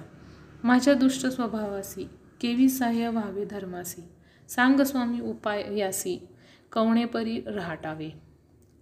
माझ्या 0.64 0.94
दुष्ट 0.94 1.26
स्वभावासी 1.26 2.04
केवी 2.40 2.68
सहाय्य 2.68 3.08
व्हावे 3.08 3.44
धर्मासी. 3.44 4.02
सांग 4.48 4.80
स्वामी 4.80 5.20
उपाय 5.20 5.76
यासी 5.76 6.28
कवणेपरी 6.72 7.40
राहटावे. 7.46 8.10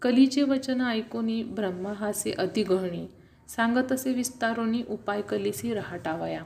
कलीचे 0.03 0.43
वचन 0.43 0.81
ऐकोनी 0.81 1.43
ब्रह्मा 1.43 1.93
हासे 1.93 2.33
अतिगहणी 2.33 3.07
सांगत 3.49 3.93
असे 3.93 4.13
विस्तारोनी 4.13 4.83
उपाय 4.89 5.23
कलीसी 5.23 5.75
राहटावया. 5.75 6.43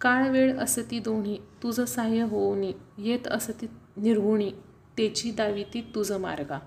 काळ 0.00 0.28
वेळ 0.28 0.58
असती 0.58 0.98
दोन्ही 0.98 1.38
तुझं 1.62 1.84
साह्य 1.84 2.22
होऊनी 2.22 2.72
येत 2.98 3.28
असती 3.28 3.66
निर्गुणी 3.96 4.50
तेची 4.98 5.30
दाविती 5.30 5.80
तुझं 5.94 6.20
मार्गा. 6.20 6.58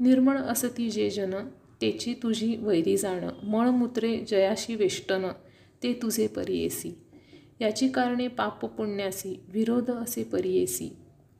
निर्मळ 0.00 0.36
असती 0.36 0.90
जे 0.90 1.10
जन 1.10 1.34
तेची 1.82 2.14
तुझी 2.14 2.56
वैरी 2.56 2.96
जाणं 2.96 3.30
मळमूत्रे 3.42 4.24
जयाशी 4.28 4.74
वेष्टन 4.74 5.28
ते 5.82 5.92
तुझे 5.92 6.26
परियेसी. 6.26 6.98
याची 7.60 7.88
कारणे 7.88 8.28
पाप 8.28 8.66
पुण्यासी 8.66 9.40
विरोध 9.48 9.90
असे 9.90 10.24
परियेसी. 10.24 10.96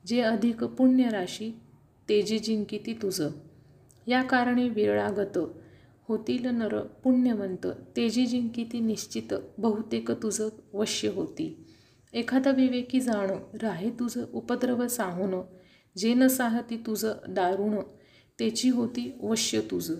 जे 0.07 0.21
अधिक 0.21 0.63
पुण्यराशी 0.63 1.51
तेजी 2.09 2.39
जिंकिती 2.39 2.93
तुझं. 2.93 3.29
या 4.07 4.21
कारणे 4.21 4.69
विरळागत 4.69 5.37
होतील 6.07 6.45
नर 6.45 6.79
पुण्यवंत 6.79 7.67
तेजी 7.97 8.25
जिंकिती 8.25 8.79
निश्चित 8.79 9.33
बहुतेक 9.57 10.11
तुझं 10.11 10.49
वश्य 10.73 11.09
होती. 11.09 11.65
एखादा 12.13 12.51
विवेकी 12.51 12.99
जाणं 12.99 13.57
राहे 13.61 13.89
तुझं 13.89 14.25
उपद्रव 14.33 14.87
साहून 14.87 15.41
जे 15.97 16.13
न 16.13 16.27
साहती 16.27 16.77
तुझं 16.77 17.13
दारुण 17.29 17.77
तेची 18.41 18.69
होती 18.69 19.13
वश्य 19.23 19.61
तुझं 19.61 19.95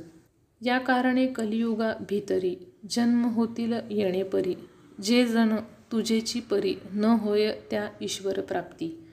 या 0.61 0.79
कारणे 0.79 1.27
कलियुगा 1.27 1.93
भीतरी 2.09 2.55
जन्म 2.89 3.25
होतील 3.25 3.73
येणेपरी. 3.73 4.55
जे 5.03 5.25
जण 5.25 5.55
तुझेची 5.91 6.39
परी 6.39 6.75
न 6.93 7.05
होय 7.05 7.51
त्या 7.71 7.89
ईश्वर 8.01 8.41
प्राप्ती. 8.41 9.07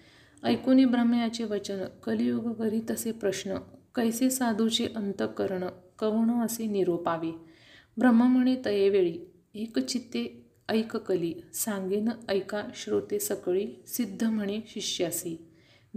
ऐकुनी 0.44 0.85
ब्रह्मयाचे 0.85 1.44
वचन 1.44 1.85
कलियुग 2.04 2.52
करी 2.52 2.80
तसे 2.90 3.12
प्रश्न 3.12 3.56
कैसे 3.94 4.30
साधूचे 4.30 4.87
अंतकरण 4.97 5.64
कवण 5.99 6.30
असे 6.30 6.66
निरोपावे. 6.66 7.30
ब्रह्म 7.99 8.23
म्हणे 8.23 8.56
तयेवेळी 8.64 9.18
एक 9.54 9.78
चित्ते 9.78 10.47
ऐक 10.68 10.97
कली 10.97 11.35
सांगेन 11.54 12.08
ऐका 12.28 12.62
श्रोते 12.75 13.18
सकळी 13.18 13.66
सिद्ध 13.87 14.25
म्हणे 14.25 14.61
शिष्यासी. 14.68 15.44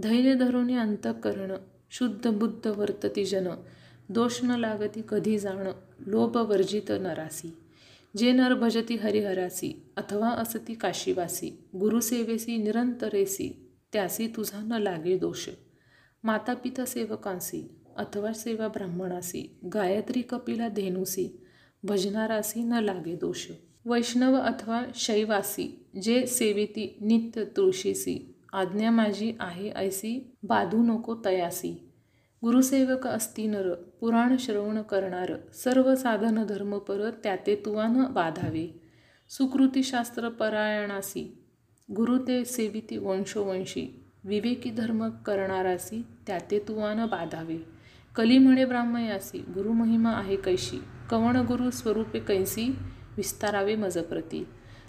धैर्य 0.02 0.34
धरुणी 0.34 0.76
अंतकरण 0.76 1.52
शुद्ध 1.94 2.26
बुद्ध 2.26 2.66
वर्तती 2.66 3.24
जन. 3.24 3.48
दोष 4.08 4.44
न 4.44 4.50
लागती 4.50 5.02
कधी 5.08 5.38
जाण. 5.38 5.72
लोभ 6.06 6.36
वर्जित 6.36 6.90
नरासी. 6.90 7.56
जे 8.16 8.32
नर 8.32 8.54
भजती 8.54 8.96
हरिहरासी. 8.96 9.82
अथवा 9.96 10.28
असती 10.28 10.74
काशीवासी. 10.74 11.64
गुरुसेवेसी 11.76 12.56
निरंतरेसी. 12.56 13.70
त्यासी 13.92 14.26
तुझा 14.26 14.60
न 14.60 14.72
लागे 14.72 15.18
दोष. 15.18 15.48
माता 16.24 16.54
पिता 16.54 16.84
सेवकांसी. 16.84 17.74
अथवा 17.96 18.32
सेवा 18.32 18.68
ब्राह्मणासी. 18.68 19.58
गायत्री 19.74 20.22
कपिला 20.22 20.68
धेनुसी. 20.68 21.40
भजनारासी 21.82 22.62
न 22.62 22.72
लागे 22.72 23.16
दोष. 23.16 23.48
वैष्णव 23.84 24.34
अथवा 24.34 24.82
शैवासी. 24.94 25.86
जे 26.02 26.26
सेविती 26.26 26.96
नित्य 27.00 27.44
तुळशीसी. 27.44 28.31
आज्ञा 28.52 28.90
माझी 28.90 29.32
आहे 29.40 29.72
ऐसी 29.76 30.36
बाधू 30.42 30.82
नको 30.82 31.14
तयासी. 31.24 31.88
गुरुसेवक 32.44 33.06
असती 33.06 33.46
नर 33.46 33.74
पुराण 33.74 34.36
श्रवण 34.38 34.82
करणार 34.82 35.32
सर्व 35.54 35.94
साधन 35.94 36.46
धर्मपर 36.46 37.10
त्याते 37.22 37.62
तुवान 37.64 38.06
बाधावे. 38.06 38.80
सुकृतीशास्त्र 39.28 40.28
परायणासी 40.28 41.44
गुरु 41.96 42.18
ते 42.18 42.44
सेविती 42.44 42.96
वंशोवंशी 42.96 44.04
विवेकी 44.24 44.70
धर्म 44.70 45.10
करणारासी 45.10 46.06
त्याते 46.26 46.58
तुवान 46.58 47.06
बाधावे. 47.06 47.58
कली 48.16 48.38
म्हणे 48.38 48.64
ब्राह्मयासी 48.64 49.38
गुरुमहिमा 49.38 50.10
आहे 50.10 50.36
कैशी 50.36 50.78
कवण 51.10 51.36
गुरु 51.36 51.70
स्वरूपे 51.70 52.18
कैसी 52.18 52.68
विस्तारावे 53.16 53.76
मजप्रती. 53.76 54.46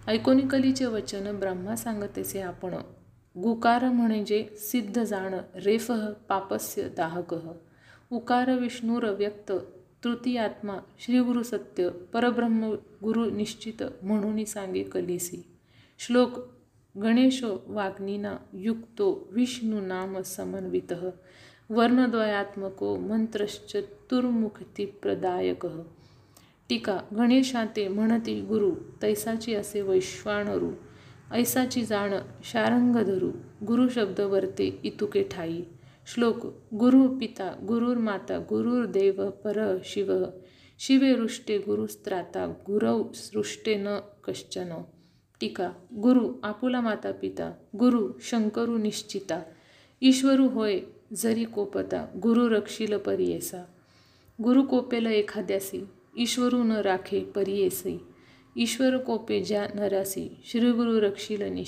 ऐकोनिकलीचे 0.08 0.86
वचन 0.86 1.40
ब्रह्मा 1.40 1.76
सांगतेसे 1.76 2.42
आपण. 2.42 2.76
गुकार 3.42 3.86
म्हणजे 3.86 4.48
सिद्ध 4.58 5.04
जाण 5.04 5.34
रेफह 5.56 6.12
पापस्य 6.12 6.90
दाहकः 6.90 7.52
उकार 8.12 8.60
विष्णुर 8.60 9.04
व्यक्त 9.04 9.52
तृतीयात्मा 10.04 10.78
श्रीगुरु 11.00 11.44
सत्य 11.44 11.90
परब्रह्म 11.90 12.76
गुरु 13.04 13.30
निश्चित 13.30 13.84
म्हणून 14.04 14.46
सांगे 14.46 14.84
कलिसी. 14.84 15.46
श्लोक 16.00 16.30
गणेशो 17.02 17.64
वाग्निना 17.68 18.38
युक्तो 18.54 19.28
विष्णू 19.32 19.82
नाम 19.82 20.22
समन्वित 20.22 20.94
वर्णद्वयात्मको 21.70 22.96
प्रदायक 25.02 25.66
टीका 26.70 27.00
गणेशाते 27.18 27.88
म्हणती 27.88 28.42
गुरु 28.42 28.72
तैसाची 29.02 29.56
असे 29.56 29.82
वैश्वाणरू 29.82 30.72
ऐसाची 31.34 31.82
जाण 31.82 32.14
शारंगधरू 32.44 33.30
गुरु 33.66 33.88
शब्द 33.90 34.20
वर्ते 34.22 34.66
इतुके 34.86 35.24
ठाई। 35.24 35.64
श्लोक 36.08 36.46
गुरु 36.74 37.08
पिता 37.20 37.48
गुरुर्माता 37.64 38.38
गुरुर्देव 38.50 39.30
पर 39.44 39.58
शिव। 39.86 40.12
शिवे 40.80 41.14
रुष्टे 41.16 41.58
गुरुस्त्राता 41.58 42.46
गुरौ 42.68 43.02
सृष्टे 43.14 43.76
न 43.78 43.98
कश्चन। 44.24 44.84
टीका 45.40 45.72
गुरु 45.94 46.30
आपुला 46.44 46.82
माता 46.82 47.12
पिता 47.12 47.52
गुरु 47.76 48.08
शंकरू 48.22 48.78
निश्चिता। 48.78 49.42
ईश्वरू 50.02 50.48
होय 50.48 50.80
जरी 51.14 51.46
कोपता 51.46 52.06
गुरु 52.18 52.48
रक्षिल 52.48 52.98
परियेसा 52.98 53.66
गुरु 54.40 54.64
कोपेल 54.64 55.08
एखाद्यासी 55.08 55.84
ईश्वरू 56.18 56.64
न 56.64 56.72
राखे 56.82 57.20
परियेसी 57.36 57.98
ईश्वर 58.58 58.98
कोपे 58.98 59.42
ज्या 59.42 59.68
नरासी 59.76 60.42
श्रीगुरु 60.46 61.00
रक्षील 61.00 61.64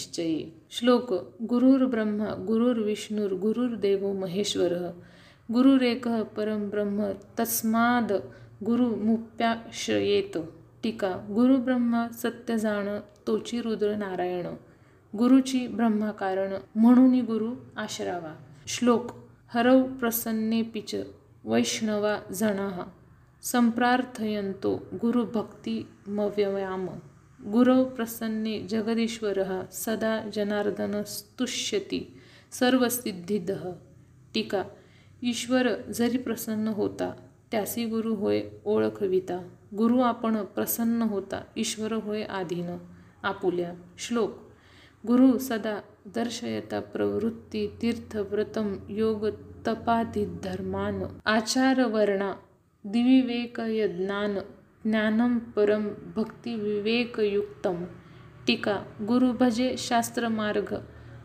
श्लोक 0.71 1.13
गुरुर्ब्रह्मा 1.41 2.25
गुरुर्विष्णुर 2.25 3.33
गुरुर्देवो 3.33 4.13
महेश्वर. 4.13 4.73
गुरुरेक 5.51 6.07
परम 6.07 6.69
ब्रह्म 6.69 7.11
तस्माद 7.39 8.11
गुरु 8.63 8.95
मुप्याश्रयेत. 8.95 10.37
टीका 10.83 11.27
गुरुब्रह्मा 11.31 12.07
सत्य 12.07 12.57
जाण 12.57 12.99
तोची 13.27 13.61
रुद्र 13.61 13.95
नारायण. 13.95 14.45
गुरुची 15.17 15.67
ब्रह्माकारण 15.67 16.53
म्हणून 16.75 17.21
गुरु 17.21 17.51
आश्रावा. 17.77 18.35
श्लोक 18.67 19.11
हरव 19.53 19.83
प्रसन्ने 19.83 20.61
पिच 20.61 20.95
वैष्णवा 21.45 22.19
जणाः. 22.33 22.81
संप्रार्थयन्तो 23.45 24.89
गुरुभक्तिमव्ययाम 24.93 26.85
गुरौ 27.41 27.83
प्रसन्ने 27.85 28.59
जगदीश्वरः 28.59 29.51
सदा 29.71 30.13
जनार्दनस्तुष्यति 30.29 31.99
सर्वसिद्धिदः। 32.51 33.63
टीका 34.33 34.65
ईश्वर 35.23 35.69
जरी 35.89 36.17
प्रसन्न 36.17 36.67
होता 36.67 37.09
त्यासी 37.51 37.85
गुरु 37.85 38.15
होय 38.15 38.41
ओळखविता। 38.65 39.37
गुरु 39.73 40.01
आपण 40.01 40.35
प्रसन्न 40.35 41.01
होता 41.01 41.43
ईश्वर 41.57 41.93
होय 41.93 42.23
आधीन। 42.23 42.79
आपुल्या 43.23 43.75
श्लोक 43.97 44.31
गुरु 45.05 45.37
सदा 45.39 45.75
दर्शयता 46.07 46.79
प्रवृत्ती 46.79 47.67
तीर्थव्रतम 47.81 48.75
योग 48.89 49.27
तपाधिधर्मान। 49.65 51.03
आचारवर्णा 51.25 52.33
दिविवेकयज्ञान 52.85 54.39
ज्ञानम 54.83 55.37
परम 55.39 55.87
भक्तिविवेकयुक्तम. 56.15 57.85
टीका 58.47 58.75
गुरुभजे 59.01 59.75
शास्त्रमार्ग 59.77 60.73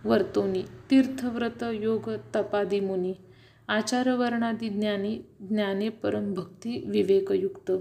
वर्तोनी 0.05 0.63
तीर्थव्रत 0.91 1.63
योग 1.63 2.11
तपादिमुनी 2.35 3.15
आचारवर्णादी 3.69 4.69
ज्ञानी 4.69 5.17
ज्ञाने 5.41 5.89
परम 5.89 6.35
भक्ती 6.35 6.85
विवेकयुक्त 6.87 7.73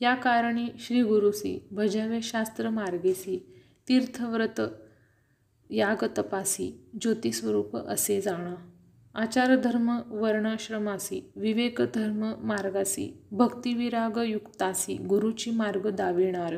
या 0.00 0.14
कारणी 0.14 0.66
श्री 0.78 1.02
गुरुसी 1.02 1.68
भजावे 1.72 2.20
शास्त्र 2.22 2.70
मार्गेसी 2.70 3.38
तीर्थव्रत 3.88 4.60
याग 5.70 6.04
तपासी 6.18 6.88
ज्योतिस्वरूप 7.00 7.76
असे 7.76 8.20
जाणा. 8.20 8.54
आचारधर्म 9.14 10.00
वर्णाश्रमासी 10.06 11.30
विवेकधर्म 11.36 12.32
मार्गासी 12.38 13.18
भक्तिविराग 13.32 14.18
युक्तासी 14.26 14.94
गुरुची 14.94 15.50
मार्ग 15.50 15.90
दाविणार. 15.90 16.54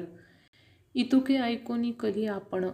इतुके 0.94 1.34
ऐकोनी 1.34 1.92
कली 1.92 2.26
आपण 2.26 2.64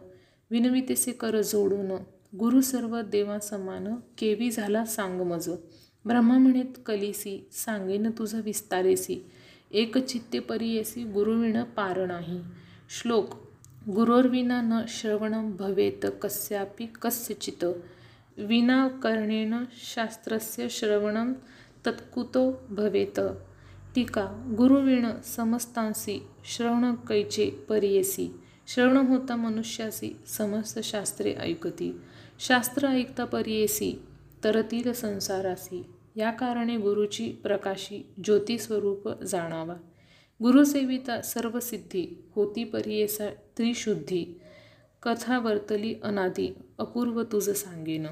विनवितेसे 0.51 1.13
कर 1.13 1.41
जोडून 1.41 1.91
गुरु 2.37 2.61
सर्व 2.61 3.01
देवा 3.01 3.39
समान 3.39 3.95
केवी 4.19 4.51
झाला 4.51 4.85
सांग 4.85 5.21
मज. 5.21 5.51
ब्रह्मा 6.05 6.39
म्हणेत 6.39 6.79
कलिसी 6.87 7.49
सांगेन 7.53 8.11
तुझं 8.11 8.41
विस्तारेसी 8.41 9.31
एक 9.71 9.99
चित्ते 9.99 10.39
परियेसी 10.39 11.05
गुरुविण 11.05 11.63
पार 11.63 12.07
नाही. 12.07 12.41
श्लोक 12.99 13.35
गुरोर्विना 13.91 14.61
न 14.61 14.85
श्रवणं 14.89 15.51
भवेत 15.57 16.07
कस्यापि 16.23 16.87
कस्यचित. 16.87 17.65
विना 18.41 18.89
कर्णेन 18.89 19.55
शास्त्रस्य 19.95 20.69
श्रवणं 20.69 21.33
तत्कुतो 21.87 22.61
भवेत. 22.69 23.21
टीका 23.95 24.55
गुरुविण 24.59 25.21
समस्तांसी 25.21 26.27
श्रवण 26.45 26.95
कैचे 26.95 27.51
परियेसी? 27.51 28.29
श्रवण 28.67 28.97
होता 28.97 29.37
मनुष्यासी 29.37 30.17
समस्त 30.27 30.79
शास्त्रे 30.79 31.35
ऐकती. 31.35 32.01
शास्त्र 32.39 32.87
ऐकता 32.87 33.25
पर्येसी 33.25 34.03
तरतील 34.45 34.93
संसारासी. 34.93 35.87
या 36.17 36.31
कारणे 36.31 36.77
गुरुची 36.77 37.29
प्रकाशी 37.29 38.07
ज्योतिस्वरूप 38.25 39.23
जाणावा. 39.23 39.75
गुरुसेविता 40.43 41.21
सर्व 41.21 41.61
सिद्धी 41.61 42.25
होती 42.35 42.65
पर्येसा 42.65 43.27
त्रिशुद्धी. 43.29 44.41
कथा 45.03 45.39
वर्तली 45.39 45.95
अनादी 46.03 46.55
अपूर्व 46.79 47.23
तुझ 47.23 47.51
सांगेन. 47.51 48.07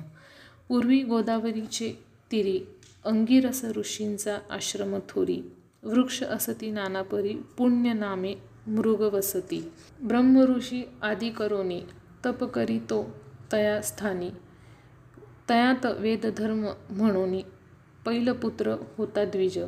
पूर्वी 0.68 1.02
गोदावरीचे 1.02 2.04
तिरी 2.33 2.61
अंगिरस 3.04 3.64
ऋषींचा 3.64 4.38
आश्रम 4.50 4.98
थोरी 5.09 5.52
वृक्ष 5.83 6.22
असती 6.22 6.70
नानापरी 6.70 7.35
पुण्य 7.59 7.92
नामे 7.92 8.35
मृग 8.66 9.00
वसती. 9.00 9.72
ब्रह्मऋषी 10.02 10.88
आदी 11.02 11.31
करोनी 11.31 11.81
तप 12.24 12.44
करीतो 12.44 13.14
तया 13.52 13.83
स्थानी 13.83 14.31
तयात 15.48 15.87
वेदधर्म 15.87 16.66
म्हणोनी 16.90 17.42
पैलपुत्र 18.07 18.76
होता 18.96 19.24
द्विज. 19.24 19.59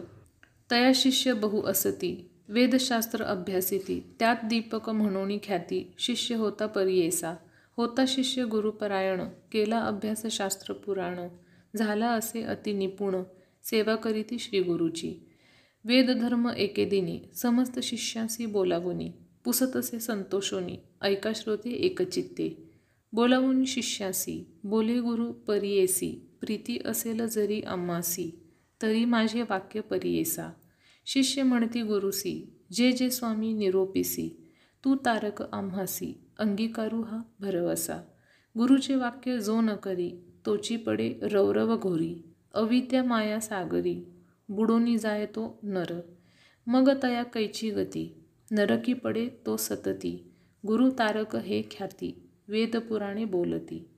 तया 0.70 0.92
शिष्य 0.94 1.32
बहु 1.32 1.62
असती 1.62 2.30
वेदशास्त्र 2.48 3.24
अभ्यासिती 3.24 4.04
त्यात 4.18 4.36
दीपक 4.44 4.90
म्हणोनी 4.90 5.38
ख्याती 5.42 5.92
शिष्य 5.98 6.34
होता 6.34 6.66
परियेसा. 6.66 7.34
होता 7.76 8.04
शिष्य 8.08 8.44
गुरुपरायण 8.44 9.20
केला 9.52 9.78
अभ्यास 9.78 10.26
शास्त्र 10.30 10.74
पुराण 10.74 11.28
झाला 11.76 12.08
असे 12.08 12.42
अति 12.42 12.72
निपुण 12.72 13.16
सेवा 13.64 13.94
करीती 13.94 14.38
श्री 14.38 14.62
गुरुची. 14.62 15.14
वेदधर्म 15.84 16.48
एकेदिनी 16.48 17.20
समस्त 17.34 17.78
शिष्यांशी 17.80 18.46
बोलावुनी 18.46 19.12
पुसतसे 19.44 20.00
संतोषोनी 20.00 20.76
ऐका 21.02 21.32
श्रोते 21.34 21.70
एकचित्ते. 21.70 22.70
बोलावून 23.12 23.64
शिष्यासी 23.64 24.44
बोले 24.64 25.00
गुरु 25.00 25.32
परियेसी 25.32 26.36
प्रीती 26.40 26.78
असेल 26.84 27.26
जरी 27.26 27.60
अम्मासी 27.62 28.40
तरी 28.82 29.04
माझे 29.04 29.42
वाक्य 29.42 29.80
परियेसा. 29.80 30.48
शिष्य 31.06 31.42
म्हणती 31.42 31.82
गुरुसी 31.82 32.52
जे 32.72 32.92
जे 32.92 33.10
स्वामी 33.10 33.52
निरोपीसी 33.52 34.50
तू 34.84 34.96
तारक 35.04 35.42
आम्हासी 35.52 36.12
अंगीकारू 36.40 37.02
हा 37.02 37.18
भरवसा. 37.40 37.96
गुरुचे 38.58 38.94
वाक्य 38.96 39.38
जो 39.38 39.60
न 39.60 39.74
करी 39.74 40.10
तोची 40.46 40.76
पडे 40.76 41.20
रौरव 41.22 41.76
घोरी. 41.76 42.24
अविद्या 42.54 43.04
माया 43.04 43.40
सागरी 43.40 44.04
बुडोनी 44.48 44.98
जाय 44.98 45.26
तो 45.26 45.58
नर. 45.62 46.00
मग 46.66 47.02
तया 47.02 47.22
कैची 47.22 47.70
गती 47.70 48.24
नरकी 48.50 48.94
पडे 48.94 49.28
तो 49.46 49.56
सतती. 49.56 50.32
गुरु 50.66 50.90
तारक 50.90 51.36
हे 51.36 51.62
ख्याती 51.62 52.30
वेदपुराणे 52.48 53.24
बोलती. 53.24 53.88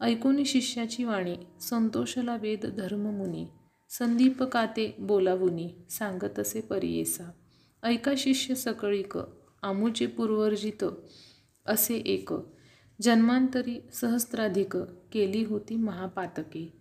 ऐकोनी 0.00 0.44
शिष्याची 0.44 1.04
वाणी 1.04 1.36
संतोषला 1.60 2.36
वेद 2.36 2.66
धर्ममुनी 2.66 3.46
संदीपकाते 3.90 4.94
बोलावुनी 4.98 5.74
सांगतसे 5.90 6.60
परियेसा. 6.60 7.30
ऐका 7.82 8.12
शिष्य 8.16 8.54
सकळीक 8.54 9.18
आमुचे 9.62 10.06
पूर्वर्जित 10.06 10.84
असे 11.68 11.96
एक. 11.96 12.30
जन्मांतरी 13.02 13.80
सहस्त्राधिक 13.92 14.76
केली 15.12 15.44
होती 15.44 15.76
महापातके. 15.76 16.72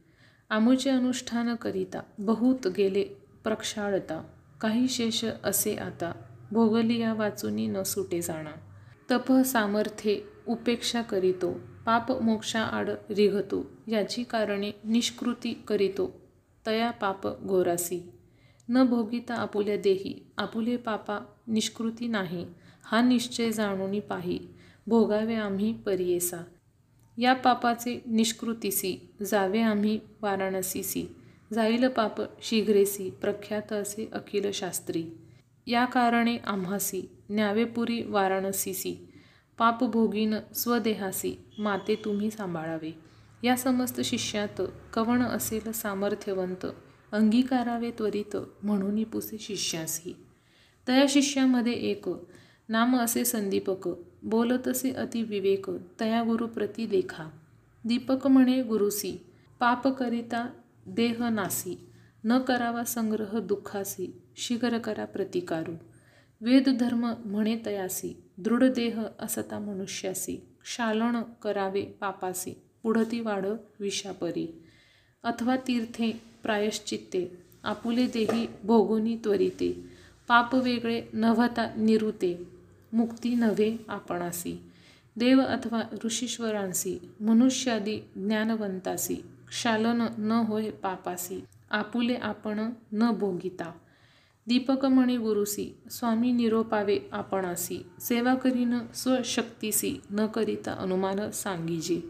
आमुचे 0.50 0.90
अनुष्ठान 0.90 1.56
करिता 1.56 2.00
बहुत 2.20 2.68
गेले 2.68 3.04
प्रक्षाळता. 3.44 4.24
काही 4.62 4.88
शेष 4.88 5.26
असे 5.44 5.76
आता 5.76 6.12
भोगलिया 6.52 7.14
वाचुनी 7.14 7.68
न 7.68 7.84
सुटे 7.84 8.22
जाणा. 8.22 8.52
तप 9.12 9.34
सामर्थ्ये 9.46 10.22
उपेक्षा 10.48 11.02
करीतो. 11.02 11.60
पाप 11.86 12.22
मोक्षा 12.22 12.62
आड 12.62 12.90
रिघतो. 12.90 13.72
याची 13.88 14.24
कारणे 14.24 14.72
निष्कृती 14.84 15.64
करीतो. 15.68 16.22
तया 16.66 16.92
पाप 16.92 17.44
घोरासी. 17.44 18.12
न 18.70 18.84
भोगिता 18.84 19.36
आपुल्या 19.36 19.78
देही. 19.78 20.28
आपुले 20.38 20.78
पापा 20.78 21.20
निष्कृती 21.48 22.08
नाही. 22.08 22.46
हा 22.84 23.02
निश्चय 23.02 23.52
जाणूनी 23.52 24.00
पाही. 24.00 24.40
भोगावे 24.88 25.36
आम्ही 25.36 25.74
परियेसा. 25.74 26.38
या 27.18 27.34
पापाचे 27.34 28.02
निष्कृतीसी 28.06 29.10
जावे 29.26 29.62
आम्ही 29.62 30.00
वाराणसीसी. 30.22 31.16
जाईल 31.54 31.88
पाप 31.88 32.44
शीघ्रेसी 32.44 33.10
प्रख्यात 33.10 33.74
असे 33.74 34.10
अखिल 34.14 34.52
शास्त्री. 34.52 35.06
या 35.68 35.86
कारणे 35.86 36.38
आम्हासी 36.38 37.10
न्यावेपुरी 37.30 38.04
वाराणसीसी. 38.04 38.96
पापभोगीन 39.58 40.34
स्वदेहासी 40.56 41.38
माते 41.58 41.96
तुम्ही 41.96 42.32
सांभाळावे. 42.32 42.92
या 43.44 43.58
समस्त 43.58 44.02
शिष्यात 44.02 44.62
कवण 44.94 45.22
असेल 45.22 45.72
सामर्थ्यवंत 45.72 46.66
अंगीकारावे 47.12 47.92
त्वरित 47.92 48.38
म्हणून 48.64 49.04
पुसे 49.04 49.38
शिष्यासी. 49.40 50.18
तया 50.88 51.06
शिष्यामध्ये 51.10 51.74
एक 51.74 52.06
नाम 52.70 52.98
असे 52.98 53.26
संदीपक 53.26 53.88
बोलतसे 54.24 54.92
अति 54.92 55.24
विवेक 55.24 55.70
तया 56.00 56.24
गुरु 56.24 56.48
प्रति 56.48 56.88
देखा 56.88 57.30
दीपक 57.86 58.28
म्हणे 58.28 58.64
गुरुसी 58.64 59.18
पाप 59.60 59.88
करिता 59.88 60.48
देह 60.88 61.30
नासी 61.30 61.80
न 62.24 62.40
करावा 62.40 62.84
संग्रह 62.84 63.40
दुःखासी 63.40 64.22
शीघ्र 64.38 64.78
करा 64.78 65.06
प्रतिकारू. 65.06 65.74
वेदधर्म 66.42 67.14
म्हणे 67.26 67.58
तयासी 67.66 68.24
दृढ 68.38 68.64
देह 68.64 69.00
असता 69.20 69.60
मनुष्यासी 69.60 70.36
क्षालन 70.36 71.22
करावे 71.42 71.82
पापासी 71.82 72.52
पुढती 72.84 73.20
वाढ 73.20 73.46
विषापरी. 73.80 74.64
अथवा 75.24 75.56
तीर्थे 75.56 76.12
प्रायश्चित्ते 76.44 77.38
आपुले 77.64 78.08
देही 78.08 78.48
भोगुनी 78.64 79.16
त्वरिते 79.24 79.86
पाप 80.28 80.56
वेगळे 80.56 81.02
नभता 81.14 81.74
निरुते 81.78 82.57
मुक्ती 82.94 83.36
नव्हे 83.36 83.78
आपणासी. 83.88 84.64
देव 85.16 85.42
अथवा 85.42 85.82
ऋषीश्वरांसी 86.06 87.00
मनुष्यादी 87.20 87.98
ज्ञानवंतासी 88.16 89.16
क्षालन 89.48 90.08
न 90.18 90.32
होय 90.32 90.70
पापासी 90.70 91.44
आपुले 91.72 92.16
आपण 92.16 92.70
न 92.92 93.12
भोगिता. 93.12 93.72
दीपक 94.48 94.86
गुरुसी 94.86 95.78
स्वामी 95.92 96.32
निरोपावे 96.32 97.00
आपणासी 97.12 97.86
सेवा 98.00 98.36
करीन 98.36 98.80
स्वशक्तीसी 98.96 100.02
न 100.12 100.26
करिता 100.26 100.72
अनुमान 100.72 101.32
सांगीजे. 101.32 102.02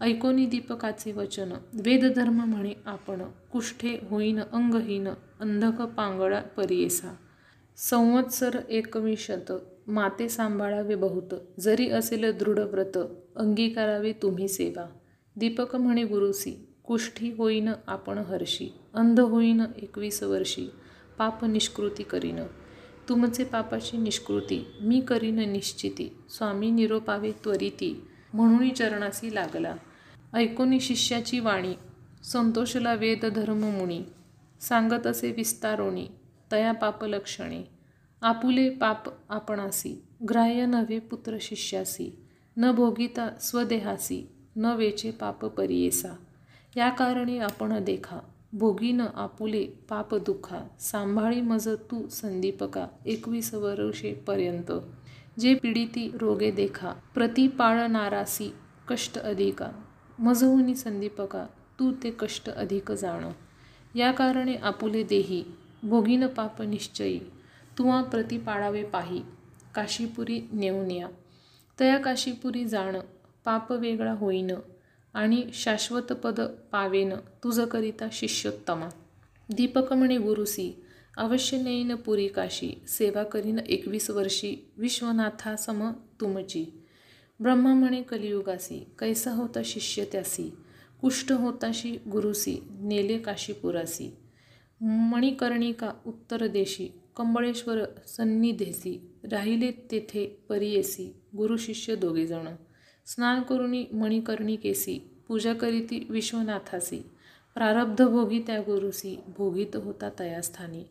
ऐकोनी 0.00 0.46
दीपकाचे 0.46 1.12
वचन 1.12 1.52
वेदधर्म 1.72 2.44
म्हणे 2.44 2.72
आपण 2.86 3.22
कुष्ठे 3.52 3.98
होईन 4.10 4.40
अंगहीन 4.40 5.08
अंधक 5.40 5.82
पांगळा 5.82 6.40
परियेसा. 6.40 7.14
संवत्सर 7.76 8.58
एकविशत 8.68 9.52
माते 9.86 10.28
सांभाळावे 10.28 10.94
बहुत. 10.94 11.34
जरी 11.60 11.88
असेल 11.88 12.38
दृढव्रत 12.38 12.98
अंगीकारावे 13.36 14.12
तुम्ही 14.12 14.48
सेवा. 14.48 14.86
दीपक 15.36 15.76
म्हणे 15.76 16.04
गुरुसी 16.04 16.68
कुष्ठी 16.84 17.32
होईन 17.32 17.68
आपण 17.86 18.18
हर्षी 18.18 18.74
अंध 18.94 19.20
होईन 19.20 19.62
एकवीस 19.76 20.22
वर्षी 20.22 20.70
पाप 21.18 21.44
निष्कृती 21.44 22.02
करीन. 22.02 22.38
तुमचे 23.08 23.44
पापाची 23.44 23.96
निष्कृती 23.96 24.66
मी 24.80 25.00
करीन 25.00 25.50
निश्चिती 25.50 26.16
स्वामी 26.30 26.70
निरोपावे 26.70 27.32
त्वरिती 27.32 28.04
म्हणून 28.34 28.70
चरणासी 28.70 29.34
लागला. 29.34 29.76
ऐकोनी 30.32 30.80
शिष्याची 30.80 31.38
वाणी 31.38 31.74
संतोषला 32.24 32.94
वेद 32.94 33.26
धर्म 33.26 33.64
मुनी 33.78 34.02
सांगत 34.60 35.06
असे 35.06 35.30
विस्तारोणी 35.32 36.06
तया 36.52 36.72
पापलक्षणे 36.72 37.73
आपुले 38.24 38.70
पाप 38.70 39.32
आपणासी 39.32 40.02
ग्राह्य 40.28 40.66
नव्हे 40.66 40.98
पुत्र 40.98 41.36
शिष्यासी 41.40 42.18
न 42.56 42.70
भोगिता 42.72 43.28
स्वदेहासी 43.40 44.28
न 44.56 44.64
वेचे 44.64 45.10
पाप 45.10 45.44
परियेसा. 45.44 46.08
या 46.76 46.88
कारणे 46.88 47.38
आपण 47.38 47.84
देखा 47.84 48.18
भोगीन 48.52 49.00
आपुले 49.00 49.64
पाप 49.64 50.14
दुखा 50.14 50.58
सांभाळी 50.80 51.40
मज 51.40 51.68
तू 51.68 52.08
संदीपका 52.08 52.86
एकवीस 53.06 53.54
वर्षेपर्यंत 53.54 54.72
जे 55.40 55.54
पीडिती 55.54 56.10
रोगे 56.20 56.50
देखा 56.50 56.92
प्रतिपाळणारासी 57.14 58.52
कष्ट 58.88 59.18
अधिका. 59.18 59.70
मजहुनी 60.18 60.74
संदीपका 60.74 61.46
तू 61.78 61.92
ते 61.92 62.10
कष्ट 62.10 62.50
अधिक 62.50 62.92
जाण. 62.92 63.28
या 63.94 64.12
कारणे 64.12 64.54
आपुले 64.54 65.02
देही 65.02 65.44
भोगीन 65.82 66.26
पाप 66.26 66.62
निश्चयी. 66.62 67.20
तुवा 67.78 68.02
प्रति 68.02 68.38
पाळावे 68.38 68.84
पाही 68.84 69.22
काशीपुरी 69.74 70.40
नेऊन 70.52 70.90
या 70.90 71.08
तया 71.80 71.98
काशीपुरी 71.98 72.64
जाणं 72.64 73.00
पाप 73.44 73.72
वेगळा 73.72 74.12
होईन 74.12 74.50
आणि 75.14 75.46
शाश्वत 75.52 76.02
पद 76.02 76.40
पावेन 76.72 77.12
तुझकरिता 77.14 78.08
शिष्योत्तमा. 78.12 78.88
दीपक 79.48 79.92
म्हणे 79.92 80.18
गुरुसी 80.18 80.84
अवश्य 81.16 81.62
नेईन 81.62 81.94
पुरी 81.94 82.28
काशी 82.28 82.72
सेवा 82.88 83.22
करीन 83.22 83.58
एकवीस 83.58 84.10
वर्षी 84.10 84.72
विश्वनाथा 84.76 85.56
सम 85.56 85.92
तुमची. 86.20 86.82
ब्रह्मा 87.40 87.74
म्हणे 87.74 88.02
कलियुगासी 88.02 88.86
कैसा 88.98 89.30
होता 89.30 89.60
शिष्य 89.64 90.04
त्यासी 90.04 90.54
कुष्ठ 91.00 91.32
होताशी 91.32 91.98
गुरुसी 92.12 92.62
नेले 92.70 93.18
काशीपुरासी. 93.18 94.16
मणिकर्णिका 94.80 95.90
उत्तर 96.06 96.46
देशी 96.46 96.88
कंबळेश्वर 97.16 97.78
सन्निधेसी 98.06 99.10
राहिले 99.32 99.70
तेथे 99.70 100.26
परियेसी 100.48 101.16
गुरुशिष्य 101.36 101.96
दोघेजण. 101.96 102.48
स्नान 103.06 103.42
करुणी 103.42 103.84
मणिकर्णिकेसी 103.92 104.98
पूजा 105.28 105.52
करीती 105.52 106.06
विश्वनाथासी 106.10 106.98
प्रारब्ध 107.54 108.02
भोगी 108.02 108.38
त्या 108.46 108.60
गुरुसी 108.60 109.16
भोगीत 109.36 109.76
होता 109.76 110.10
तयास्थानी. 110.18 110.84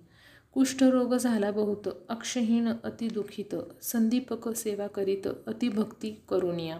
कुष्ठरोग 0.53 1.15
झाला 1.15 1.51
बहुत 1.51 1.89
अक्षहीण 2.09 2.67
अतिदुखित 2.83 3.55
संदीपक 3.81 4.49
सेवा 4.49 4.88
करीत 4.88 5.27
अतिभक्ती 5.47 6.12
करुनिया. 6.29 6.79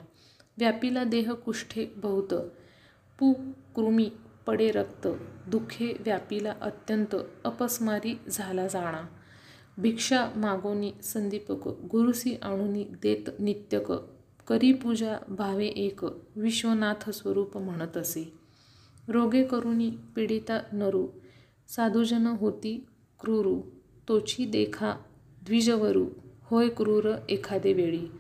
व्यापीला 0.58 1.04
देह 1.04 1.32
कुष्ठे 1.32 1.86
बहुत 1.98 2.34
पु 3.20 3.34
कृमी 3.76 4.10
पडे 4.48 4.72
रक्त 4.72 5.08
दुःखे 5.48 5.98
व्यापीला 6.00 6.54
अत्यंत 6.62 7.16
अपस्मारी 7.44 8.20
झाला 8.30 8.68
जाणा. 8.68 9.02
भिक्षा 9.78 10.30
मागोनी 10.36 10.92
संदीपक 11.04 11.68
गुरुसी 11.68 12.36
आणुनी 12.42 12.84
देत 12.84 13.30
नित्यक 13.40 13.92
करी 14.48 14.74
पूजा 14.74 15.18
भावे 15.30 15.66
एक 15.66 16.04
विश्वनाथ 16.36 17.10
स्वरूप 17.10 17.58
म्हणत 17.58 17.98
असे. 17.98 18.34
रोगे 19.08 19.44
करुणी 19.44 19.90
पीडिता 20.16 20.60
नरू 20.74 21.08
साधुजन 21.68 22.28
होती 22.28 22.86
क्रूरू 23.20 23.62
तोची 24.10 24.46
देखा 24.46 24.94
द्विजवरू 25.46 26.06
होय 26.44 26.70
क्रूर 26.70 27.16
एखादे 27.30 27.74
वेळी. 27.74 28.12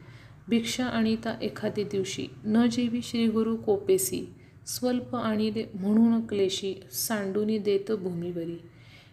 भिक्षा 0.47 0.85
आणिता 0.85 1.37
एखादे 1.41 1.83
दिवशी 1.83 2.27
न 2.43 2.65
जेवी 2.69 3.01
श्रीगुरु 3.01 3.55
कोपेसी 3.55 4.25
स्वल्प 4.67 5.15
आणिले 5.15 5.65
म्हणून 5.75 6.27
क्लेशी 6.27 6.75
सांडूनी 6.91 7.57
देत 7.57 7.91
भूमीवरी. 7.91 8.61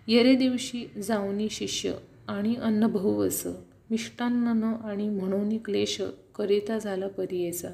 येरे 0.06 0.34
दिवशी 0.34 0.86
जाऊनी 1.02 1.48
शिष्य 1.50 1.92
आणि 2.30 2.54
अन्न 2.54 2.86
बहुवस 2.86 3.46
मिष्टान्न 3.90 4.64
आणि 4.64 5.08
म्हणून 5.08 5.58
क्लेश 5.58 6.02
करिता 6.34 6.78
झाला 6.78 7.08
परियेचा. 7.08 7.68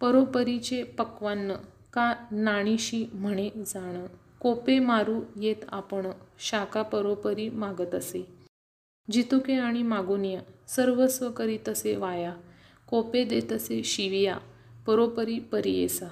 परोपरीचे 0.00 0.82
पक्वान्न 0.82 1.52
का 1.92 2.14
नाणीशी 2.32 3.06
म्हणे 3.14 3.50
जाणं. 3.56 4.06
कोपे 4.40 4.78
मारू 4.78 5.20
येत 5.40 5.56
आपण 5.68 6.06
शाखा 6.38 6.82
परोपरी 6.82 7.48
मागत 7.48 7.94
असे. 7.94 8.26
जितुके 9.10 9.52
आणि 9.52 9.82
मागुनिया 9.82 10.40
सर्वस्व 10.68 11.30
करीतसे 11.30 11.96
वाया. 11.96 12.34
कोपे 12.90 13.24
देतसे 13.24 13.82
शिविया 13.82 14.38
परोपरी 14.86 15.38
परियेसा. 15.38 16.08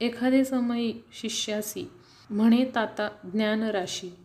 एखादे 0.00 0.44
समयी 0.44 0.94
शिष्यासी 1.12 1.90
म्हणे 2.30 2.64
ताता 2.74 3.08
ज्ञानराशी. 3.32 4.16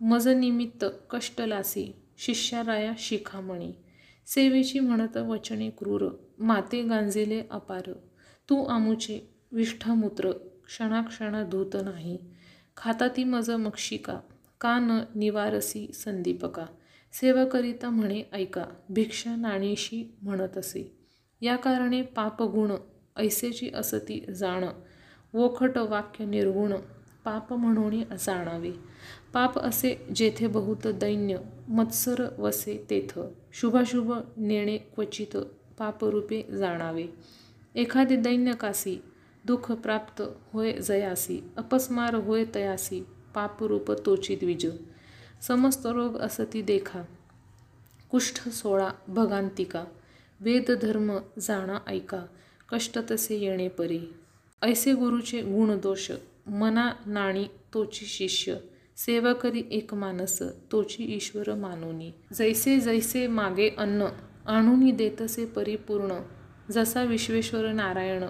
मजनिमित्त 0.00 0.84
कष्टलासी 1.10 1.92
शिष्याराया 2.24 2.92
शिखामणी. 2.98 3.72
सेवेची 4.26 4.80
म्हणत 4.80 5.16
वचने 5.16 5.70
क्रूर 5.70 6.08
माते 6.38 6.82
गांजिले 6.82 7.42
अपार. 7.50 7.92
तू 8.50 8.64
आमुचे 8.64 9.30
विष्ठामूत्र 9.52 10.30
क्षणाक्षणा 10.66 11.42
धूत 11.42 11.76
नाही. 11.84 12.18
खाता 12.76 13.08
ती 13.08 13.24
मज 13.24 13.50
मक्षिका 13.50 14.18
का 14.60 14.78
न 14.78 15.04
निवारसी 15.14 15.92
संदीपका. 15.94 16.66
सेवा 17.12 17.44
करिता 17.44 17.90
म्हणे 17.90 18.22
ऐका 18.32 18.64
भिक्षा 18.88 19.36
नाणीशी 19.36 20.14
म्हणत 20.22 20.58
असे. 20.58 20.98
या 21.40 21.56
कारणे 21.56 22.02
पापगुण 22.02 22.72
ऐसेची 23.16 23.70
असती 23.74 24.24
जाण. 24.34 24.64
वोखट 25.32 25.78
वाक्य 25.78 26.24
निर्गुण 26.24 26.72
पाप 27.24 27.52
म्हणून 27.52 28.02
जाणावे. 28.20 28.72
पाप 29.32 29.58
असे 29.58 30.06
जेथे 30.14 30.46
बहुत 30.46 30.86
दैन्य 30.86 31.36
मत्सर 31.68 32.34
वसे 32.38 32.86
तेथ. 32.90 33.18
शुभाशुभ 33.52 34.12
नेणे 34.36 34.78
क्वचित 34.78 35.36
पापरूपे 35.78 36.42
जाणावे. 36.42 37.06
एखादे 37.74 38.16
दैन्यकासी 38.16 38.98
दुःख 39.44 39.72
प्राप्त 39.72 40.22
होय 40.52 40.72
जयासी 40.72 41.40
अपस्मार 41.56 42.14
होय 42.14 42.44
तयासी 42.54 43.02
पापरूप 43.34 43.92
तोची 43.92 44.36
द्विज 44.36 44.66
समस्त 45.42 45.86
रोग 45.86 46.18
असती 46.18 46.62
देखा. 46.62 47.02
कुष्ठ 48.10 48.48
सोळा 48.48 48.88
भगांतिका. 49.08 49.84
वेद 50.40 50.70
धर्म 50.70 51.18
जाणा 51.40 51.78
ऐका. 51.86 52.26
कष्ट 52.72 52.98
तसे 53.10 53.38
येणे 53.38 53.68
परी. 53.68 54.00
ऐसे 54.62 54.92
गुरुचे 54.92 55.42
गुणदोष 55.42 56.10
मना 56.46 56.92
नाणी 57.06 57.44
तोची 57.74 58.06
शिष्य. 58.06 58.54
सेवा 59.06 59.32
करी 59.32 59.62
एक 59.70 59.94
मानस 59.94 60.42
तोची 60.72 61.16
ईश्वर 61.16 61.54
मानुनी. 61.54 62.12
जैसे 62.34 62.80
जैसे 62.80 63.26
मागे 63.26 63.70
अन्न 63.78 64.06
आणूनी 64.46 64.92
देतसे 64.92 65.44
परिपूर्ण. 65.44 66.12
जसा 66.72 67.02
विश्वेश्वर 67.02 67.72
नारायण 67.72 68.24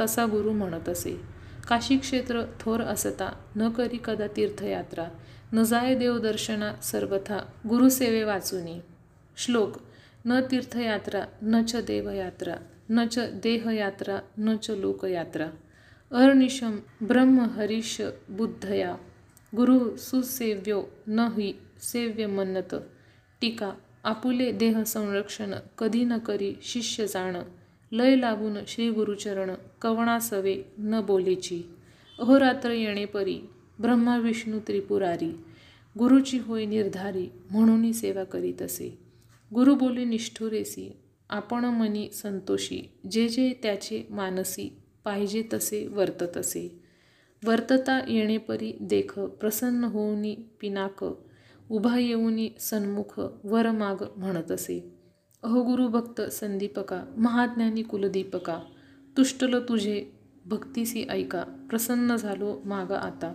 तसा 0.00 0.26
गुरु 0.26 0.52
म्हणत 0.52 0.88
असे. 0.88 1.20
काशी 1.68 1.98
क्षेत्र 1.98 2.42
थोर 2.60 2.80
असता 2.80 3.44
न 3.56 3.70
करी 3.70 3.98
कदा 4.04 4.26
तीर्थयात्रा. 4.26 5.08
न 5.52 5.62
जाय 5.62 5.94
देवदर्शना 5.94 6.74
सर्वथा 6.82 7.38
गुरुसेवे 7.68 8.24
वाचुनी. 8.24 8.80
श्लोक 9.36 9.76
न 10.24 10.40
तीर्थयात्रा 10.50 11.24
न 11.42 11.62
च 11.62 11.76
देवयात्रा 11.76 12.54
न 12.90 13.06
च 13.06 13.18
देहयात्रा 13.18 14.18
न 14.38 14.56
च 14.56 14.70
लोकयात्रा. 14.70 15.46
अर्निशम 16.10 16.76
ब्रह्म 17.02 17.40
हरीश 17.40 18.02
बुद्धया. 18.28 18.96
गुरु 19.56 19.96
सुसेव्यो 19.96 20.84
न 21.06 21.18
हि 21.18 21.52
सेव्य 21.80 22.26
मन्नत. 22.26 22.74
टीका 23.40 23.72
आपुले 24.04 24.52
देह 24.52 24.82
संरक्षण 24.82 25.54
कधी 25.78 26.04
न 26.04 26.18
करी 26.18 26.54
शिष्य 26.62 27.06
जाण. 27.06 27.36
लय 27.92 28.16
लागून 28.16 28.56
श्री 28.66 28.90
गुरुचरण 28.90 29.50
कवणासवे 29.82 30.62
न 30.78 31.00
बोलेची. 31.06 31.62
अहोरात्र 32.18 32.70
येणे 32.70 33.04
परी 33.04 33.40
ब्रह्मा 33.80 34.18
विष्णू 34.18 34.58
त्रिपुरारी. 34.58 35.44
गुरुची 35.98 36.38
होय 36.38 36.66
निर्धारी 36.66 37.28
म्हणून 37.50 37.92
सेवा 37.92 38.24
करीत 38.24 38.62
असे. 38.62 38.98
गुरु 39.54 39.74
बोले 39.74 40.04
निष्ठुरेसी 40.04 40.96
आपण 41.30 41.64
मनी 41.64 42.10
संतोषी. 42.12 42.90
जे 43.10 43.28
जे 43.28 43.54
त्याचे 43.62 44.06
मानसी 44.10 44.76
पाहिजे 45.04 45.44
तसे 45.52 45.86
वर्तत 45.86 46.36
असे. 46.36 46.79
वर्तता 47.44 48.00
येणेपरी 48.08 48.72
देख 48.80 49.18
प्रसन्न 49.18 49.84
होऊनी 49.84 50.34
पिनाक 50.60 51.04
उभा 51.70 51.98
येऊनी 51.98 52.48
सन्मुख 52.60 53.20
वर 53.44 53.70
माग 53.70 53.96
म्हणत 54.16 54.50
असे. 54.52 54.92
अहो 55.42 55.62
गुरुभक्त 55.62 56.20
संदीपका 56.20 57.04
महाज्ञानी 57.16 57.82
कुलदीपका 57.82 58.58
तुष्टल 59.16 59.58
तुझे 59.68 60.10
भक्तीसी 60.46 61.04
ऐका 61.10 61.42
प्रसन्न 61.70 62.16
झालो 62.16 62.60
माग 62.64 62.92
आता. 62.92 63.32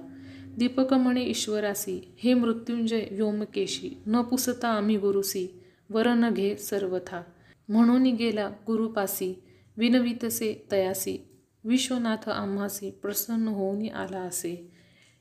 दीपक 0.58 0.94
म्हणे 0.94 1.24
ईश्वरासी 1.24 2.14
हे 2.24 2.34
मृत्युंजय 2.34 3.08
व्योमकेशी 3.12 3.98
न 4.06 4.22
पुसता 4.22 4.68
आम्ही 4.68 4.98
गुरुसी 4.98 5.62
वर 5.90 6.08
न 6.08 6.30
घे 6.30 6.56
सर्वथा. 6.58 7.22
म्हणून 7.70 8.04
गेला 8.04 8.50
गुरुपासी 8.68 9.44
विनवितसे 9.78 10.68
तयासी 10.72 11.18
विश्वनाथ 11.66 12.30
आम्हासी 12.30 12.92
प्रसन्न 12.92 13.48
होऊन 13.48 13.90
आला 13.90 14.20
असे. 14.20 14.72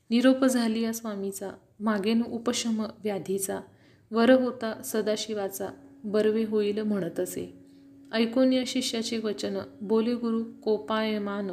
निरोप 0.09 0.45
झाली 0.45 0.81
या 0.81 0.93
स्वामीचा 0.93 1.51
मागेन 1.79 2.23
उपशम 2.23 2.85
व्याधीचा 3.03 3.59
वर 4.11 4.29
होता 4.29 4.81
सदाशिवाचा 4.85 5.67
बर्वे 6.03 6.43
होईल 6.43 6.81
म्हणत 6.81 7.19
असे. 7.19 7.65
ऐकून 8.13 8.53
या 8.53 8.63
शिष्याचे 8.67 9.17
वचन 9.17 9.57
बोले 9.81 10.15
गुरु 10.15 10.43
कोपायमान 10.43 11.51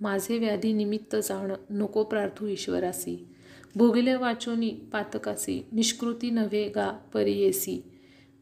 माझे 0.00 0.38
व्याधी 0.38 0.72
निमित्त 0.72 1.16
जाण 1.16 1.52
नको 1.70 2.04
प्रार्थू 2.04 2.46
ईश्वरासी. 2.46 3.26
भोगल्या 3.74 4.18
वाचोनी 4.18 4.70
पातकासी 4.70 5.66
निष्कृती 5.72 6.30
नव्हे 6.30 6.68
गा 6.68 6.90
परियेसी. 6.90 7.82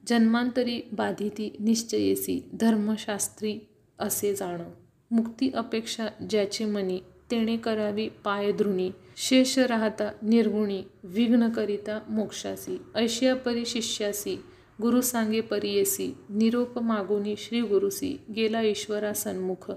जन्मांतरी 0.06 0.80
बाधिती 0.92 1.56
निश्चयेसी 1.60 2.50
धर्मशास्त्री 2.60 3.58
असे 3.98 4.34
जाणं. 4.34 4.70
मुक्ती 5.10 5.50
अपेक्षा 5.54 6.08
ज्याचे 6.30 6.64
मनी 6.64 6.98
तेणे 7.30 7.56
करावी 7.56 8.08
पायधृणी 8.08 8.90
शेष 9.16 9.58
राहता 9.58 10.10
निर्गुणी 10.22 10.82
विघ्न 11.04 11.48
करिता 11.48 11.98
मोक्षासी 12.08 12.78
ऐशिया 12.94 13.36
परी 13.36 13.66
शिष्यासी 13.66 14.36
गुरु 14.82 15.00
सांगे 15.00 15.40
परियेसी 15.40 16.14
निरोप 16.28 16.78
मागुनी 16.78 17.34
श्री 17.38 17.60
गुरुसी 17.60 18.16
गेला 18.36 18.62
ईश्वरा 18.62 19.12
सन्मुख 19.12 19.70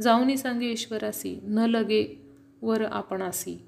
जाऊनी 0.00 0.36
सांगे 0.36 0.66
ईश्वरासी 0.66 1.38
न 1.42 1.58
लगे 1.58 2.04
वर 2.62 2.84
आपणासी 2.84 3.58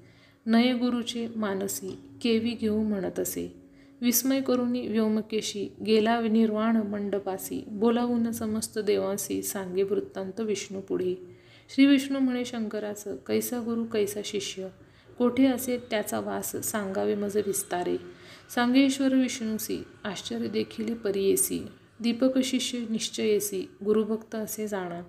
नये 0.45 0.73
गुरुचे 0.73 1.27
मानसी 1.35 1.99
केवी 2.21 2.51
घेऊ 2.51 2.83
म्हणत 2.83 3.19
असे. 3.19 3.58
विस्मय 4.01 4.41
करुणी 4.41 4.87
व्योमकेशी 4.87 5.73
गेला 5.85 6.21
निर्वाण 6.21 6.77
मंडपासी 6.77 7.63
बोलावून 7.67 8.31
समस्त 8.31 8.79
देवांसी 8.79 9.43
सांगे 9.43 9.83
वृत्तांत 9.83 10.39
विष्णू 10.39 10.81
पुढे. 10.81 11.15
श्री 11.73 11.85
विष्णू 11.85 12.19
म्हणे 12.19 12.45
शंकराचं 12.45 13.15
कैसा 13.15 13.59
गुरु 13.59 13.83
कैसा 13.83 14.19
शिष्य? 14.25 14.67
कोठे 15.17 15.45
असे 15.45 15.77
त्याचा 15.77 16.19
वास 16.19 16.55
सांगावे 16.55 17.15
मज 17.15 17.37
विस्तारे. 17.37 17.97
सांगेश्वर 18.55 19.13
विष्णूसी 19.13 19.83
आश्चर्य 20.03 20.47
देखील 20.47 20.93
परियेसी. 20.93 21.59
दीपक 21.99 22.39
शिष्य 22.43 22.79
निश्चयेसी 22.89 23.69
गुरुभक्त 23.85 24.35
असे 24.35 24.67
जाणा. 24.67 25.01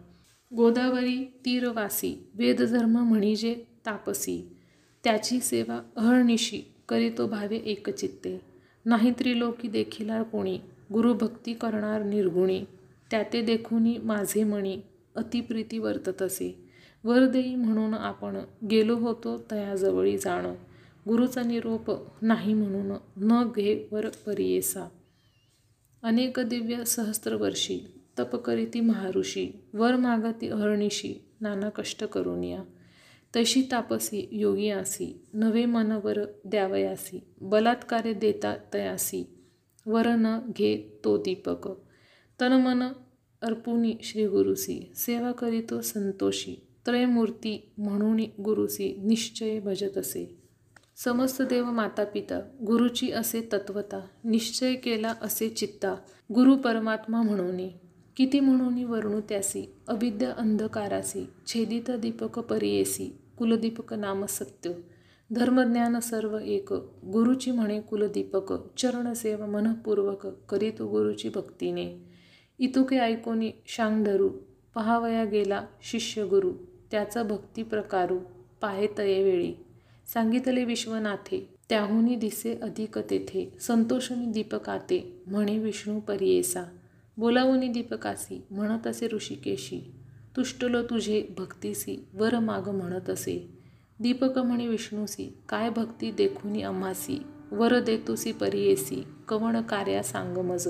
गोदावरी 0.57 1.25
तीरवासी 1.25 2.31
वेदधर्म 2.35 2.99
म्हणजे 2.99 3.65
तापसी. 3.87 4.57
त्याची 5.05 5.41
सेवा 5.41 5.83
अहर्निशी 5.97 6.63
करीतो 6.89 7.27
भावे 7.27 7.57
एकचित्ते. 7.57 8.50
नाही 8.85 9.11
त्रिलोकी 9.11 9.69
देखील 9.69 10.23
कोणी? 10.23 10.59
गुरुभक्ती 10.93 11.55
करणार 11.55 12.03
निर्गुणी. 12.03 12.65
त्याते 13.11 13.43
देखुनी 13.43 13.97
माझे 13.99 14.45
मणी. 14.45 14.81
अतिप्रीती 15.17 15.79
वर्तत 15.79 16.23
असे 16.23 16.71
वरदेई 17.05 17.55
म्हणून 17.55 17.95
आपण 17.95 18.37
गेलो 18.71 18.97
होतो 18.97 19.45
तयाजवळी 19.51 20.19
जाणं. 20.19 20.55
गुरुचा 21.09 21.43
निरोप 21.43 21.91
नाही 22.23 22.55
म्हणून 22.55 22.97
न 23.17 23.45
घे 23.57 23.89
वर 23.93 24.09
परियेसा. 24.09 24.89
अनेक 26.03 26.41
दिव्य 26.41 26.85
सहस्त्रवर्षी 26.85 27.81
तप 28.19 28.37
करीती 28.37 28.81
महाऋषी. 28.81 29.51
वर 29.75 29.97
मागती 29.97 30.49
अहर्निशी. 30.49 31.15
नाना 31.41 31.69
कष्ट 31.69 32.05
करून 32.05 32.45
या 32.45 32.63
तशी 33.37 33.63
तापसी 33.63 34.29
योगी 34.33 34.71
आसी 34.71 35.21
नवे 35.35 35.65
मनवर 35.65 36.19
द्यावयासी 36.45 37.25
बलात्कारे 37.41 38.15
देता 38.15 38.57
तयासी 38.75 39.25
वर 39.87 40.07
न 40.07 40.39
घे 40.49 41.01
तो 41.05 41.17
दीपक. 41.17 41.69
तन 42.41 42.53
मन 42.53 42.83
अर्पुनी 43.43 43.95
श्री 44.03 44.27
गुरुसी 44.27 44.93
सेवा 44.97 45.33
करीतो 45.33 45.81
संतोषी 45.81 46.67
त्रयमूर्ती 46.87 47.73
म्हणून 47.79 48.21
गुरुसी 48.43 48.97
निश्चय 49.05 49.61
भजत 49.61 49.99
असे. 49.99 50.39
समस्त 50.97 51.43
देव 51.43 51.65
माता 51.65 52.05
पिता 52.05 52.41
गुरुची 52.67 53.11
असे 53.11 53.49
तत्वता 53.53 54.07
निश्चय 54.25 54.75
केला 54.75 55.15
असे 55.23 55.49
चित्ता 55.49 55.95
गुरु 56.35 56.57
परमात्मा 56.57 57.23
म्हणून. 57.23 57.69
किती 58.17 58.41
म्हणून 58.41 58.85
वर्णू 58.85 59.21
त्यासी 59.21 59.75
अविद्या 59.89 60.33
अंधकारासी 60.33 61.27
छेदित 61.47 61.91
दीपक 61.91 62.39
परियेसी 62.39 63.20
कुलदीपक 63.41 63.95
नाम 63.95 64.25
सत्य. 64.25 64.71
धर्मज्ञान 65.33 66.01
सर्व 66.01 66.39
एक. 66.39 66.73
गुरुची 67.13 67.51
म्हणे 67.51 67.81
कुलदीपक 67.81 68.75
चरणसेव 68.77 69.47
मनपूर्वक 69.47 70.27
करीतो 70.27 70.87
गुरुची 70.87 71.29
भक्तीने. 71.29 71.97
इतुके 72.59 72.97
ऐकोनी 72.97 73.51
शांगधरू 73.67 74.29
पहावया 74.75 75.25
गेला 75.25 75.67
शिष्य 75.83 76.27
गुरु 76.27 76.51
त्याचा 76.91 77.23
भक्ती 77.23 77.63
प्रकारू 77.63 78.19
पाहेतये 78.61 79.25
वेळी. 79.25 79.55
सांगितले 80.13 80.65
विश्वनाथे 80.65 81.55
त्याहुनी 81.69 82.15
दिसे 82.15 82.59
अधिक 82.63 82.99
तेथे 82.99 83.57
संतोषनी 83.61 84.27
दीपकाते 84.27 85.23
म्हणे 85.27 85.59
विष्णू 85.59 86.01
परियेसा. 86.01 86.65
बोलावूनी 87.17 87.69
दीपकासी 87.69 88.43
म्हणत 88.51 88.87
असे 88.87 89.09
ऋषिकेशी. 89.13 89.93
तुष्टलो 90.37 90.83
तुझे 90.83 91.23
भक्तीसी 91.39 92.05
वर 92.15 92.39
माग 92.39 92.69
म्हणत 92.69 93.11
असे 93.11 93.51
दीपक 94.01 94.39
म्हणे 94.39 94.67
विष्णूसी 94.67 95.33
काय 95.49 95.71
भक्ती 95.71 96.11
देखुनी 96.11 96.63
अम्हासी 96.63 97.23
वर 97.53 97.81
देतुसी 97.81 98.33
परियेसी 98.33 99.05
कवण 99.29 99.61
कार्या 99.63 100.03
सांग 100.03 100.37
मज. 100.37 100.69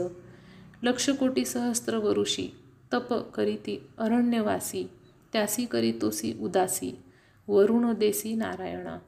लक्ष 0.83 1.11
कोटी 1.11 1.45
सहस्त्र 1.45 1.97
वरुषी 1.97 2.49
तप 2.93 3.13
करीती 3.15 3.83
अरण्यवासी 3.99 4.85
त्यासी 5.33 5.65
करीतोसी 5.67 6.33
उदासी 6.41 6.99
वरुण 7.49 7.93
देसी 7.95 8.35
नारायणा. 8.35 8.99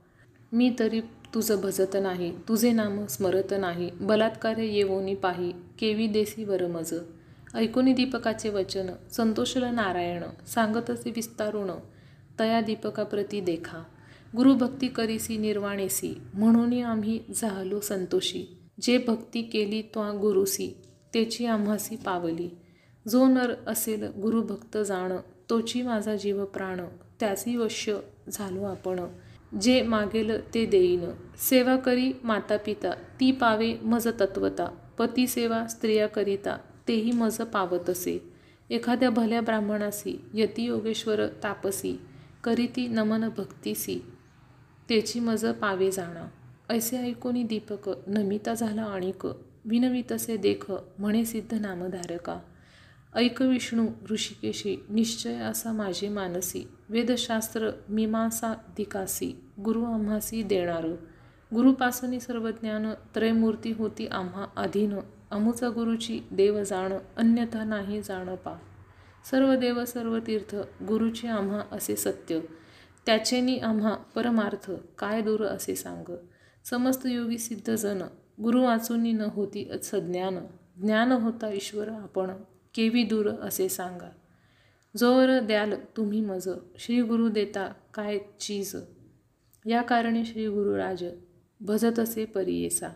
मी 0.53 0.75
तरी 0.79 1.01
तुझं 1.35 1.61
भजत 1.61 1.97
नाही 2.03 2.31
तुझे 2.49 2.73
नाम 2.73 3.07
स्मरत 3.07 3.55
नाही 3.61 3.91
बलात्कार्य 4.01 4.65
येवोनी 4.65 5.15
पाही 5.15 5.53
केवी 5.79 6.07
देसी 6.07 6.45
वरमज 6.45 6.95
ऐकुनी 7.55 7.93
दीपकाचे 7.93 8.49
वचन 8.49 8.87
संतोषल 9.13 9.65
नारायण 9.65 10.23
सांगत 10.47 10.91
असे 10.91 11.11
विस्तारुण 11.11 11.71
तया 12.39 12.61
दीपकाप्रती 12.61 13.41
देखा. 13.41 13.85
गुरुभक्ती 14.37 14.89
करीसी 14.89 15.37
निर्वाणेसी 15.37 16.23
म्हणून 16.35 16.85
आम्ही 16.85 17.21
झालो 17.37 17.81
संतोषी. 17.81 18.59
जे 18.81 18.99
भक्ती 18.99 19.43
केली 19.43 19.83
त्वा 19.83 20.11
गुरुसी 20.11 20.77
त्याची 21.13 21.47
आम्हासी 21.47 21.97
पावली. 21.97 22.51
जो 23.09 23.27
नर 23.27 23.55
असेल 23.67 24.05
गुरुभक्त 24.21 24.79
जाण 24.79 25.13
तोची 25.51 25.83
माझा 25.83 26.17
जीव 26.17 26.45
प्राण 26.45 26.81
त्याची 27.21 27.57
वश्य 27.57 27.99
झालो 28.33 28.63
आपण. 28.63 29.01
जे 29.61 29.83
मागेल 29.83 30.55
ते 30.55 30.67
देईन. 30.67 31.05
सेवा 31.39 31.77
करी 31.77 32.13
माता 32.25 32.57
पिता 32.57 32.91
ती 33.21 33.33
पावे 33.33 33.75
मज 33.83 34.09
तत्वता. 34.21 34.67
पती 34.99 35.27
सेवा 35.27 35.67
स्त्रिया 35.67 36.07
करिता 36.07 36.57
तेही 36.89 37.13
मज 37.13 37.37
पावत 37.37 37.91
असे. 37.91 38.33
एखाद्या 38.71 39.11
भल्या 39.11 39.41
ब्राह्मणासी 39.41 40.25
यती 40.35 40.63
योगेश्वर 40.63 41.27
तापसी 41.27 42.01
करीती 42.45 42.89
नमन 42.89 43.29
भक्तीसी 43.29 43.99
तेची 44.91 45.21
मज 45.21 45.47
पावे 45.47 45.91
जाणा. 45.91 46.29
ऐसे 46.69 46.99
ऐकोनी 46.99 47.43
दीपक 47.43 47.91
नमिता 48.07 48.55
झाला 48.55 48.83
आणिक 48.83 49.27
विनवितसे 49.65 50.37
देख 50.37 50.73
म्हणे 50.99 51.25
सिद्ध 51.25 51.55
नामधारका. 51.55 52.39
ऐक 53.15 53.43
विष्णू 53.43 53.87
ऋषिकेशी 54.11 54.85
निश्चय 54.91 55.35
असा 55.35 55.73
माझे 55.73 56.09
मानसी. 56.09 56.69
वेदशास्त्र 56.89 57.71
मीमांसा 57.89 58.55
दिकासी 58.77 59.33
गुरु 59.65 59.85
आम्हासी 59.85 60.43
देणार. 60.43 60.87
गुरुपासनी 61.55 62.21
सर्व 62.21 62.51
ज्ञान 62.51 62.91
त्रयमूर्ती 63.15 63.73
होती 63.73 64.07
आम्हा 64.07 64.47
अधीन. 64.57 64.95
अमुचा 65.33 65.69
गुरुची 65.69 66.21
देव 66.31 66.65
जाणं 66.65 66.99
अन्यथा 67.17 67.65
नाही 67.65 68.03
जाणं 68.03 68.37
पा. 68.37 68.59
सर्व 69.31 69.55
देव 69.55 69.85
सर्व 69.85 70.19
तीर्थ 70.19 70.57
गुरुची 70.85 71.27
आम्हा 71.27 71.61
असे 71.73 71.97
सत्य. 71.97 72.41
त्याचेनी 73.07 73.59
आम्हा 73.59 73.95
परमार्थ 73.95 74.71
काय 74.99 75.23
दूर 75.23 75.45
असे 75.45 75.75
सांग. 75.75 76.17
समस्त 76.65 77.07
योगी 77.07 77.39
सिद्ध 77.39 77.75
जन 77.75 78.03
गुरु 78.43 78.63
वाचूनी 78.63 79.13
न 79.13 79.21
होती 79.21 79.71
सज्ञान. 79.83 80.39
ज्ञान 80.81 81.13
होता 81.13 81.53
ईश्वर 81.53 81.89
आपण 81.89 82.31
केवी 82.75 83.05
दूर 83.05 83.31
असे 83.31 83.69
सांगा. 83.69 84.11
जोर 84.97 85.41
द्याल 85.41 85.75
तुम्ही 85.97 86.21
मज 86.21 86.49
श्री 86.79 87.03
गुरु 87.03 87.29
देता 87.29 87.73
काय 87.95 88.19
चीज. 88.41 88.77
या 89.67 89.83
कारणे 89.83 90.25
श्री 90.25 90.47
गुरुराज 90.47 91.05
भजत 91.61 91.99
असे 91.99 92.25
परियेसा 92.25 92.89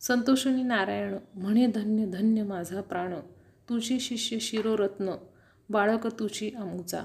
संतोषणी 0.00 0.62
नारायण 0.62 1.16
म्हणे 1.34 1.66
धन्य 1.66 2.06
धन्य 2.06 2.42
माझा 2.42 2.80
प्राण 2.80 3.14
तुझी 3.68 4.00
शिष्य 4.00 4.38
शिरोरत्न 4.38 5.10
बाळक 5.70 6.06
तुझी 6.06 6.54
अमुचा 6.56 7.02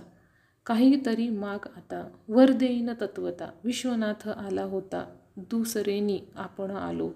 काहीतरी 0.66 1.30
माग 1.30 1.66
आता 1.78 2.10
वर 2.28 2.52
देईन 2.52 2.90
तत्वता. 3.02 3.52
विश्वनाथ 3.64 4.30
आला 4.30 4.64
होता 4.64 5.16
दुसरेनी 5.38 6.20
आपण 6.36 6.72
आलो. 6.72 7.12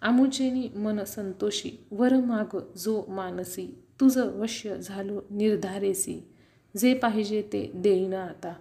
आमुचेनी 0.00 0.68
मन 0.76 1.04
संतोषी 1.04 1.86
वर 1.90 2.12
माग 2.14 2.56
जो 2.76 3.04
मानसी 3.08 3.82
तुझं 4.00 4.26
वश्य 4.26 4.78
झालो 4.78 5.20
निर्धारेसी. 5.30 6.28
जे 6.76 6.94
पाहिजे 6.94 7.42
ते 7.42 7.70
देईन 7.74 8.14
आता. 8.14 8.54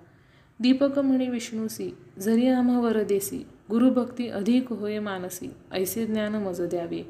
दीपक 0.60 1.00
म्हणे 1.00 1.30
विष्णूसी 1.30 1.98
जरी 2.20 2.48
आम्हा 2.48 2.80
वरदेसी 2.80 3.48
गुरुभक्ती 3.70 4.28
अधिक 4.28 4.72
होय 4.72 5.00
मानसी 5.00 5.50
ऐसे 5.72 6.06
ज्ञान 6.06 6.36
मज 6.36 6.62
द्यावे. 6.62 7.02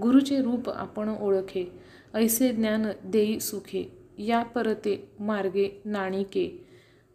गुरुचे 0.00 0.42
रूप 0.42 0.68
आपण 0.70 1.08
ओळखे 1.08 1.72
ऐसे 2.14 2.52
ज्ञान 2.52 2.86
देई 3.04 3.38
सुखे 3.38 3.98
या 4.18 4.42
परते 4.42 5.12
मार्गे 5.20 5.82
नाणिके 5.84 6.66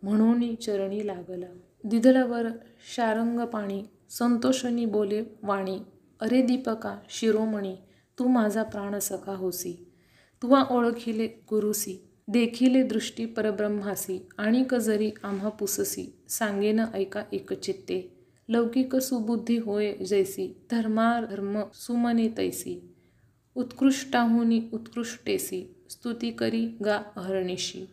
म्हणून 0.03 0.55
चरणी 0.55 1.07
लागला. 1.07 1.45
दिदलावर 1.83 2.47
शारंग 2.95 3.39
पाणी 3.39 3.83
संतोषनी 4.09 4.85
बोले 4.85 5.21
वाणी 5.43 5.79
अरे 6.21 6.41
दीपका 6.41 6.99
शिरोमणी 7.09 7.75
तू 8.19 8.27
माझा 8.27 8.63
प्राण 8.63 8.99
सखा 8.99 9.35
होसी. 9.35 9.87
तुवा 10.41 10.63
ओळखिले 10.71 11.27
गुरुसी 11.27 12.07
देखिले 12.27 12.83
दृष्टी 12.83 13.25
परब्रह्मासी 13.25 14.29
आणि 14.37 14.63
कजरी 14.69 15.11
आम्हा 15.23 15.49
पुससी 15.49 16.19
सांगेन 16.29 16.79
ऐका 16.93 17.23
एकचित्ते 17.31 18.20
लौकिक 18.51 18.95
सुबुद्धी 18.95 19.55
होय 19.57 19.93
जैसी 20.01 20.47
धर्म 20.71 21.63
सुमने 21.73 22.27
तैसी 22.29 22.75
उत्कृष्टाहुनी 23.55 24.59
उत्कृष्टेसी 24.73 25.59
स्तुती 25.89 26.31
करी 26.31 26.65
गा 26.81 26.95
अहर्निशी। 27.17 27.85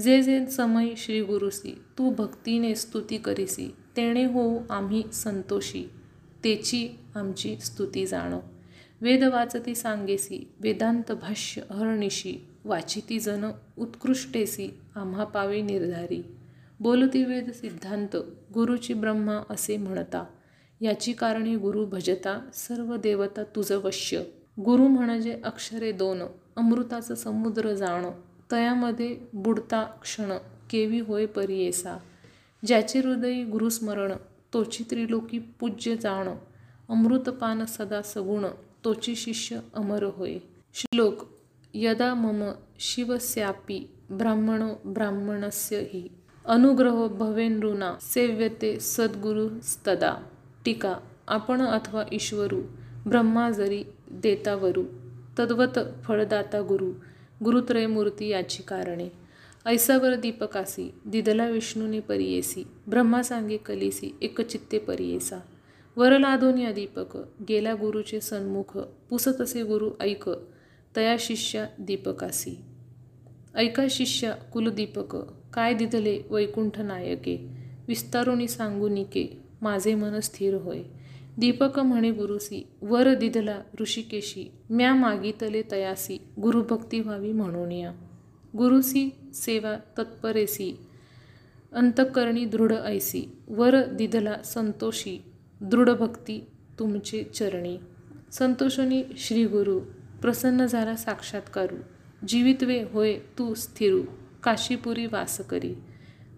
जे 0.00 0.22
जे 0.22 0.46
समय 0.46 0.94
श्री 0.96 1.20
गुरुसी 1.20 1.74
तू 1.98 2.10
भक्तीने 2.10 2.74
स्तुती 2.74 3.18
करीसी 3.18 3.66
तेणे 3.96 4.24
हो 4.24 4.66
आम्ही 4.70 5.02
संतोषी 5.12 5.84
तेची 6.44 6.88
आमची 7.16 7.56
स्तुती 7.56 8.06
जाणो। 8.06 8.40
वेद 9.00 9.24
वाचती 9.24 9.74
सांगेसी 9.74 10.46
वेदांत 10.60 11.12
भाष्य 11.12 11.62
अहर्निशी 11.70 12.36
वाचिती 12.64 13.18
जन 13.18 13.50
उत्कृष्टेसी 13.78 14.70
आम्हा 14.96 15.24
पावे 15.24 15.62
निर्धारी। 15.62 16.22
बोलती 16.80 17.24
वेद 17.24 17.50
सिद्धांत 17.50 18.16
गुरुची 18.54 18.94
ब्रह्मा 18.94 19.42
असे 19.50 19.76
म्हणता. 19.76 20.24
याची 20.80 21.12
कारणे 21.12 21.56
गुरु 21.56 21.86
भजता 21.86 22.50
सर्व 22.54 22.96
देवता 22.96 23.42
तुझं 23.42 23.76
वश्य. 23.76 24.22
गुरु 24.60 24.88
म्हणजे 24.88 25.40
अक्षरे 25.44 25.92
दोन 25.92 26.22
अमृताचं 26.56 27.14
समुद्र 27.14 27.74
जाण. 27.74 28.06
तयामध्ये 28.52 29.18
बुडता 29.32 29.82
क्षण 29.82 30.38
केवी 30.70 31.00
होय 31.00 31.26
परियेसा 31.26 31.98
ज्याचे 32.66 32.98
हृदयी 32.98 33.44
गुरुस्मरण 33.44 34.12
तोची 34.54 34.84
त्रिलोकी 34.90 35.38
पूज्य 35.38 35.96
जाण. 35.96 36.28
अमृतपान 36.88 37.64
सदा 37.64 38.02
सगुण 38.02 38.46
तोची 38.84 39.16
शिष्य 39.16 39.58
अमर 39.74 40.02
होय. 40.02 40.38
श्लोक 40.74 41.14
यदा 41.74 42.14
मम 42.14 42.50
शिवस्यापी 42.78 43.90
ब्राह्मणो 44.10 44.92
ब्राह्मणस्य 44.92 45.80
हि. 45.80 46.08
अनुग्रहो 46.44 47.08
भवेनृना 47.08 47.96
सेव्यते 48.00 48.80
सद्गुरुस्तदा 48.80 50.14
टीका 50.64 50.94
आपण 51.28 51.60
अथवा 51.62 52.04
ईश्वरू 52.12 52.62
ब्रह्मा 53.06 53.50
जरी 53.50 53.84
देतावरू 54.10 54.84
तद्वत 55.38 55.78
फळदाता 56.04 56.60
गुरु 56.60 56.92
गुरुत्रयमूर्ती 57.44 58.28
याची 58.28 58.62
कारणे. 58.62 59.08
ऐसावर 59.66 60.14
दीपकासी 60.14 60.94
दिदला 61.06 61.48
विष्णूने 61.48 62.00
परियेसी 62.00 62.64
ब्रह्मा 62.86 63.22
सांगे 63.22 63.56
कलिसी 63.56 64.16
एकचित्ते 64.22 64.78
परियेसा. 64.78 65.38
वरलादोनिया 65.96 66.72
दीपक 66.72 67.16
गेला 67.48 67.74
गुरुचे 67.74 68.20
सन्मुख 68.20 68.78
पुसतसे 69.10 69.62
गुरु 69.62 69.90
ऐक 70.00 70.28
तया 70.96 71.16
शिष्या 71.18 71.66
दीपकासी. 71.78 72.58
ऐका 73.54 73.86
शिष्य 73.90 74.32
कुलदीपक 74.52 75.16
काय 75.52 75.74
दिदले 75.74 76.20
वैकुंठ 76.30 76.80
नायके? 76.80 77.48
विस्तारोनी 77.88 78.48
सांगुनिके 78.48 79.42
माझे 79.62 79.94
मन 79.94 80.20
स्थिर 80.20 80.54
होय. 80.54 80.82
दीपक 81.38 81.78
म्हणे 81.78 82.10
गुरुसी 82.10 82.66
वर 82.82 83.14
दिदला 83.14 83.60
ऋषिकेशी 83.80 84.50
म्या 84.70 84.94
मागितले 84.94 85.62
तयासी 85.70 86.18
गुरुभक्ती 86.42 87.00
व्हावी 87.00 87.32
म्हणून 87.32 87.72
या. 87.72 87.92
गुरुसी 88.56 89.14
सेवा 89.34 89.76
तत्परेसी 89.98 90.78
अंतकरणी 91.72 92.44
दृढ 92.44 92.72
ऐसी 92.72 93.24
वर 93.48 93.84
दिदला 93.84 94.42
संतोषी 94.44 95.22
दृढभक्ती 95.60 96.46
तुमचे 96.78 97.24
चरणी. 97.24 97.76
संतोषणी 98.32 99.02
श्री 99.16 99.44
गुरु 99.44 99.80
प्रसन्न 100.22 100.66
झाला 100.66 100.96
साक्षात्कारू. 100.96 101.76
जीवितवे 102.28 102.82
होय 102.82 103.18
तू 103.38 103.54
स्थिरू 103.54 104.02
काशीपुरी 104.42 105.06
वास 105.06 105.40
करी. 105.40 105.74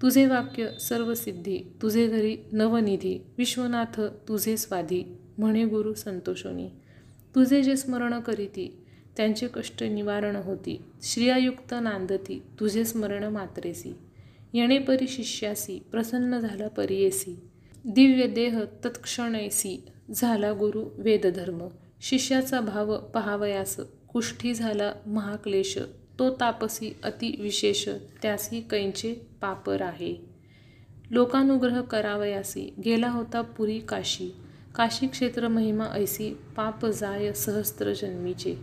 तुझे 0.03 0.26
वाक्य 0.26 0.68
सर्व 0.80 1.14
सिद्धी 1.14 1.59
तुझे 1.83 2.07
घरी 2.09 2.37
नवनिधी 2.53 3.18
विश्वनाथ 3.39 4.01
तुझे 4.28 4.57
स्वाधी 4.57 5.05
म्हणे 5.39 5.64
गुरु 5.64 5.95
संतोषोनी. 5.95 6.68
तुझे 7.35 7.62
जे 7.62 7.76
स्मरण 7.76 8.20
करीती 8.20 8.78
त्यांचे 9.16 9.49
कष्ट 9.55 9.83
निवारण 9.83 10.37
होती. 10.37 10.83
श्रियायुक्त 11.03 11.74
नांदती 11.83 12.43
तुझे 12.61 12.85
स्मरण 12.85 13.24
मात्रेसी. 13.24 13.95
येणे 14.53 14.78
परी 14.78 15.09
शिष्यासी 15.09 15.78
प्रसन्न 15.91 16.39
झाला 16.39 16.68
परियेसी 16.68 17.39
दिव्य 17.85 18.26
देह 18.26 18.62
तत्क्षणैसी 18.85 19.85
झाला 20.14 20.53
गुरु 20.53 20.85
वेदधर्म. 20.97 21.68
शिष्याचा 22.01 22.61
भाव 22.61 22.97
पहावयास 22.97 23.80
कुष्ठी 24.13 24.55
झाला 24.55 24.93
महाक्लेश. 25.07 25.79
तो 26.19 26.31
तापसी 26.31 26.97
अति 27.05 27.37
विशेष 27.41 27.89
त्यासी 28.23 28.61
कैंचे 28.61 29.15
पापर 29.41 29.83
आहे. 29.83 30.17
लोकानुग्रह 31.11 31.81
करावयासी. 31.81 32.75
गेला 32.85 33.11
होता 33.11 33.41
पुरी 33.41 33.79
काशी. 33.79 34.31
काशी 34.75 35.07
क्षेत्र 35.07 35.49
महिमा 35.49 35.85
ऐसी 35.85 36.35
पाप 36.57 36.87
जाय 36.87 37.33
सहस्त्र 37.33 37.93
जन्मीचे. 37.93 38.57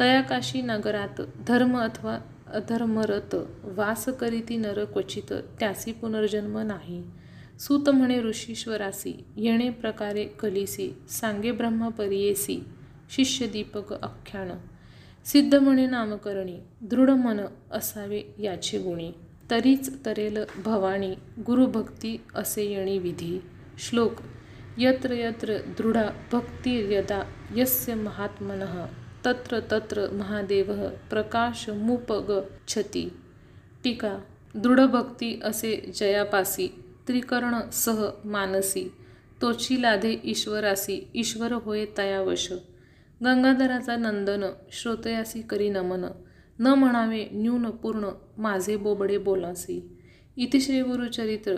तया 0.00 0.20
काशी 0.20 0.62
नगरात 0.62 1.20
धर्म 1.46 1.78
अथवा 1.78 2.18
अधर्मरत 2.46 3.34
वास 3.62 4.08
करीती 4.08 4.56
नर 4.56 4.84
क्वचित 4.84 5.32
त्यासी 5.32 5.92
पुनर्जन्म 5.92 6.58
नाही. 6.58 7.04
सूत 7.58 7.88
म्हणे 7.88 8.22
ऋषीश्वरासी 8.22 9.24
येणे 9.36 9.70
प्रकारे 9.70 10.24
कलिसी 10.24 10.90
सांगे 11.08 11.52
ब्रह्म 11.52 11.88
परियेसी 11.88 12.60
शिष्य 13.10 13.46
दीपक 13.46 13.92
आख्यान. 13.92 14.50
सिद्धमणे 15.24 15.86
नामकरणी 15.86 16.58
दृढ 16.80 17.10
मन 17.10 17.40
असावे 17.72 18.22
याचे 18.38 18.78
गुणी. 18.78 19.12
तरीच 19.50 20.04
तरेल 20.06 20.38
भवानी 20.64 21.14
गुरुभक्ती 21.46 22.16
असे 22.34 22.64
येणी 22.64 22.98
विधी. 22.98 23.40
श्लोक 23.78 24.12
यत्र 24.78 25.12
यत्र 25.12 25.56
दृढा 25.78 26.04
भक्तिर्यदा 26.32 27.22
यस्य 27.56 27.94
महात्मनः 27.94 28.84
तत्र 29.26 29.60
तत्र 29.70 30.06
महादेव 30.12 30.72
प्रकाशमुपगच्छति 31.10 33.08
टीका 33.84 34.16
दृढभक्ती 34.54 35.40
असे 35.44 35.92
जयापासी 35.94 36.68
त्रिकर्ण 37.08 37.60
सह 37.72 38.04
मानसी 38.24 38.84
तोची 39.42 39.82
लाधे 39.82 40.14
ईश्वरासी 40.24 41.08
ईश्वर 41.14 41.52
होय 41.52 41.84
तयावश. 41.98 42.52
गंगाधराचा 43.24 43.96
नंदन 43.96 44.44
श्रोतयासी 44.72 45.42
करी 45.42 45.68
नमन 45.68 46.04
न 46.58 46.66
म्हणावे 46.66 47.26
न्यून 47.32 47.70
पूर्ण 47.70 48.08
माझे 48.38 48.76
बोबडे 48.76 49.18
बोलासी. 49.18 49.98
इतिश्री 50.36 50.80
गुरुचरित्र 50.80 51.56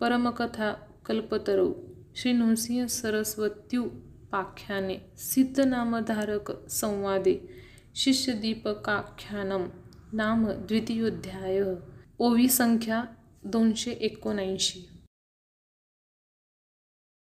परमकथा 0.00 0.74
कल्पतरू 1.06 1.74
श्री 2.16 2.32
नृसिंह 2.32 2.86
सरस्वत्युपाख्याने 2.86 4.96
सिद्धनामधारक 5.16 6.68
संवादे 6.68 7.48
शिष्यदीपकाख्यानम 7.94 9.68
नाम 10.12 10.46
द्वितीयोध्याय. 10.46 11.62
ओवी 12.18 12.48
संख्या 12.48 13.04
दोनशे 13.44 13.90
एकोणऐंशी. 13.90 14.88